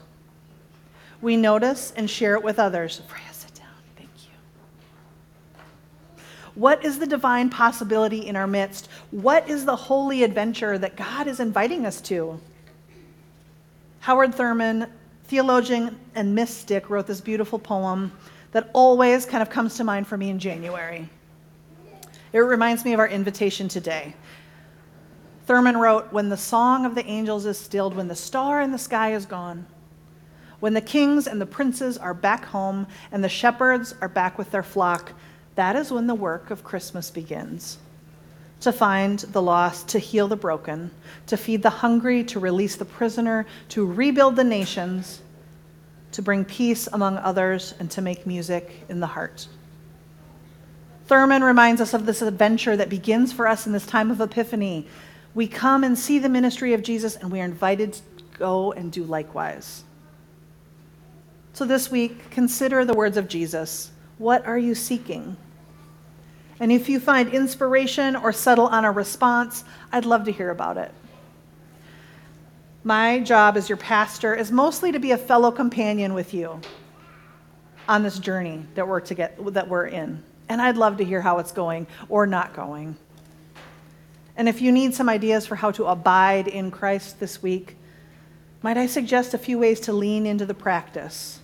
We 1.21 1.35
notice 1.35 1.91
and 1.93 2.09
share 2.09 2.35
it 2.35 2.41
with 2.41 2.57
others. 2.57 3.01
Freya, 3.05 3.33
sit 3.33 3.53
down. 3.53 3.67
Thank 3.97 4.11
you. 4.23 6.23
What 6.57 6.83
is 6.83 6.97
the 6.97 7.05
divine 7.05 7.51
possibility 7.51 8.25
in 8.25 8.35
our 8.35 8.47
midst? 8.47 8.89
What 9.11 9.47
is 9.47 9.63
the 9.63 9.75
holy 9.75 10.23
adventure 10.23 10.79
that 10.79 10.95
God 10.95 11.27
is 11.27 11.39
inviting 11.39 11.85
us 11.85 12.01
to? 12.01 12.41
Howard 13.99 14.33
Thurman, 14.33 14.87
theologian 15.25 15.99
and 16.15 16.33
mystic, 16.33 16.89
wrote 16.89 17.05
this 17.05 17.21
beautiful 17.21 17.59
poem 17.59 18.11
that 18.53 18.71
always 18.73 19.23
kind 19.23 19.43
of 19.43 19.51
comes 19.51 19.77
to 19.77 19.83
mind 19.83 20.07
for 20.07 20.17
me 20.17 20.31
in 20.31 20.39
January. 20.39 21.07
It 22.33 22.39
reminds 22.39 22.83
me 22.83 22.93
of 22.93 22.99
our 22.99 23.07
invitation 23.07 23.67
today. 23.67 24.15
Thurman 25.45 25.77
wrote, 25.77 26.11
When 26.11 26.29
the 26.29 26.37
song 26.37 26.87
of 26.87 26.95
the 26.95 27.05
angels 27.05 27.45
is 27.45 27.59
stilled, 27.59 27.95
when 27.95 28.07
the 28.07 28.15
star 28.15 28.63
in 28.63 28.71
the 28.71 28.79
sky 28.79 29.13
is 29.13 29.27
gone, 29.27 29.67
when 30.59 30.73
the 30.73 30.81
kings 30.81 31.27
and 31.27 31.39
the 31.39 31.45
princes 31.45 31.99
are 31.99 32.15
back 32.15 32.45
home 32.45 32.87
and 33.11 33.23
the 33.23 33.29
shepherds 33.29 33.93
are 34.01 34.09
back 34.09 34.39
with 34.39 34.49
their 34.49 34.63
flock, 34.63 35.13
that 35.57 35.75
is 35.75 35.91
when 35.91 36.07
the 36.07 36.15
work 36.15 36.49
of 36.49 36.63
Christmas 36.63 37.11
begins. 37.11 37.77
To 38.61 38.71
find 38.71 39.19
the 39.19 39.41
lost, 39.41 39.89
to 39.89 39.99
heal 39.99 40.27
the 40.27 40.35
broken, 40.35 40.89
to 41.27 41.37
feed 41.37 41.61
the 41.61 41.69
hungry, 41.69 42.23
to 42.23 42.39
release 42.39 42.75
the 42.77 42.85
prisoner, 42.85 43.45
to 43.69 43.85
rebuild 43.85 44.35
the 44.35 44.43
nations, 44.43 45.21
to 46.13 46.21
bring 46.21 46.45
peace 46.45 46.87
among 46.91 47.17
others, 47.17 47.75
and 47.79 47.91
to 47.91 48.01
make 48.01 48.25
music 48.25 48.85
in 48.89 49.01
the 49.01 49.07
heart. 49.07 49.47
Thurman 51.05 51.43
reminds 51.43 51.81
us 51.81 51.93
of 51.93 52.05
this 52.05 52.21
adventure 52.21 52.77
that 52.77 52.89
begins 52.89 53.31
for 53.31 53.47
us 53.47 53.67
in 53.67 53.73
this 53.73 53.85
time 53.85 54.09
of 54.09 54.21
Epiphany 54.21 54.87
we 55.37 55.47
come 55.47 55.83
and 55.83 55.95
see 55.99 56.17
the 56.17 56.29
ministry 56.29 56.73
of 56.73 56.81
Jesus, 56.81 57.15
and 57.15 57.31
we 57.31 57.39
are 57.39 57.45
invited 57.45 57.93
to 57.93 58.01
go 58.39 58.71
and 58.71 58.91
do 58.91 59.03
likewise. 59.03 59.83
So 61.53 61.63
this 61.63 61.91
week, 61.91 62.31
consider 62.31 62.83
the 62.83 62.95
words 62.95 63.17
of 63.17 63.27
Jesus. 63.27 63.91
What 64.17 64.47
are 64.47 64.57
you 64.57 64.73
seeking? 64.73 65.37
And 66.59 66.71
if 66.71 66.89
you 66.89 66.99
find 66.99 67.29
inspiration 67.29 68.15
or 68.15 68.33
settle 68.33 68.67
on 68.67 68.83
a 68.83 68.91
response, 68.91 69.63
I'd 69.91 70.05
love 70.05 70.25
to 70.25 70.31
hear 70.31 70.49
about 70.49 70.77
it. 70.77 70.91
My 72.83 73.19
job 73.19 73.57
as 73.57 73.69
your 73.69 73.77
pastor 73.77 74.33
is 74.33 74.51
mostly 74.51 74.91
to 74.91 74.99
be 74.99 75.11
a 75.11 75.17
fellow 75.17 75.51
companion 75.51 76.13
with 76.13 76.33
you 76.33 76.59
on 77.87 78.01
this 78.01 78.17
journey 78.17 78.65
that 78.75 78.87
we're 78.87 79.01
to 79.01 79.13
get 79.13 79.53
that 79.53 79.67
we're 79.67 79.87
in. 79.87 80.23
And 80.49 80.61
I'd 80.61 80.77
love 80.77 80.97
to 80.97 81.05
hear 81.05 81.21
how 81.21 81.39
it's 81.39 81.51
going 81.51 81.85
or 82.09 82.25
not 82.25 82.53
going. 82.53 82.95
And 84.35 84.47
if 84.47 84.61
you 84.61 84.71
need 84.71 84.95
some 84.95 85.09
ideas 85.09 85.45
for 85.45 85.55
how 85.55 85.71
to 85.71 85.85
abide 85.85 86.47
in 86.47 86.71
Christ 86.71 87.19
this 87.19 87.41
week, 87.41 87.75
might 88.61 88.77
I 88.77 88.85
suggest 88.87 89.33
a 89.33 89.37
few 89.37 89.59
ways 89.59 89.79
to 89.81 89.93
lean 89.93 90.25
into 90.25 90.45
the 90.45 90.53
practice? 90.53 91.39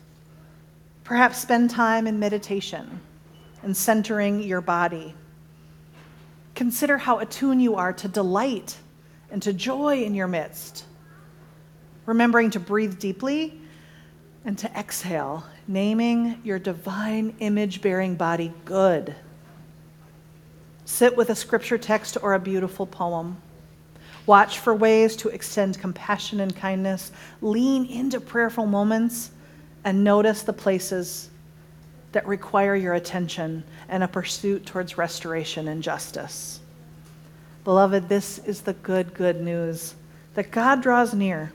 Perhaps 1.04 1.39
spend 1.39 1.69
time 1.69 2.08
in 2.08 2.19
meditation 2.19 3.02
and 3.63 3.76
centering 3.76 4.43
your 4.43 4.62
body. 4.62 5.15
Consider 6.56 6.97
how 6.97 7.19
attuned 7.19 7.62
you 7.62 7.76
are 7.76 7.93
to 7.93 8.08
delight 8.08 8.78
and 9.32 9.41
to 9.41 9.54
joy 9.54 10.04
in 10.04 10.13
your 10.13 10.28
midst. 10.28 10.86
remembering 12.06 12.49
to 12.52 12.60
breathe 12.60 12.99
deeply 12.99 13.60
and 14.45 14.58
to 14.58 14.69
exhale, 14.78 15.45
naming 15.67 16.41
your 16.43 16.60
divine 16.60 17.34
image 17.39 17.82
bearing 17.82 18.15
body 18.15 18.54
good. 18.65 19.15
Sit 20.86 21.15
with 21.15 21.30
a 21.30 21.36
scripture 21.36 21.78
text 21.78 22.17
or 22.21 22.34
a 22.34 22.39
beautiful 22.39 22.86
poem. 22.86 23.41
Watch 24.26 24.60
for 24.60 24.73
ways 24.73 25.15
to 25.17 25.30
extend 25.30 25.80
compassion 25.80 26.41
and 26.41 26.56
kindness. 26.56 27.12
Lean 27.41 27.86
into 27.86 28.19
prayerful 28.19 28.65
moments 28.65 29.32
and 29.86 30.04
notice 30.04 30.43
the 30.43 30.54
places 30.54 31.30
that 32.13 32.26
require 32.26 32.76
your 32.76 32.93
attention 32.93 33.63
and 33.89 34.04
a 34.04 34.08
pursuit 34.08 34.65
towards 34.65 34.97
restoration 34.97 35.67
and 35.67 35.84
justice. 35.84 36.60
Beloved, 37.63 38.10
this 38.10 38.39
is 38.39 38.62
the 38.62 38.73
good, 38.73 39.13
good 39.13 39.41
news 39.41 39.95
that 40.36 40.52
God 40.52 40.82
draws 40.82 41.13
near, 41.13 41.52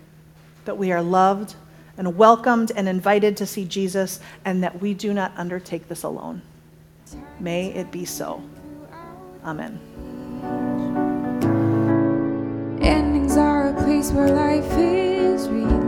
that 0.65 0.79
we 0.79 0.93
are 0.93 1.03
loved 1.03 1.55
and 1.97 2.17
welcomed 2.17 2.71
and 2.77 2.89
invited 2.89 3.37
to 3.39 3.47
see 3.47 3.65
Jesus, 3.65 4.21
and 4.45 4.63
that 4.63 4.81
we 4.81 4.95
do 4.95 5.13
not 5.13 5.33
undertake 5.37 5.89
this 5.89 6.05
alone. 6.05 6.43
May 7.41 7.73
it 7.73 7.91
be 7.91 8.05
so. 8.05 8.43
Amen. 9.45 9.81
Endings 12.81 13.37
are 13.37 13.69
a 13.69 13.83
place 13.83 14.13
where 14.13 14.31
life 14.31 14.79
is 14.79 15.49
remade. 15.49 15.88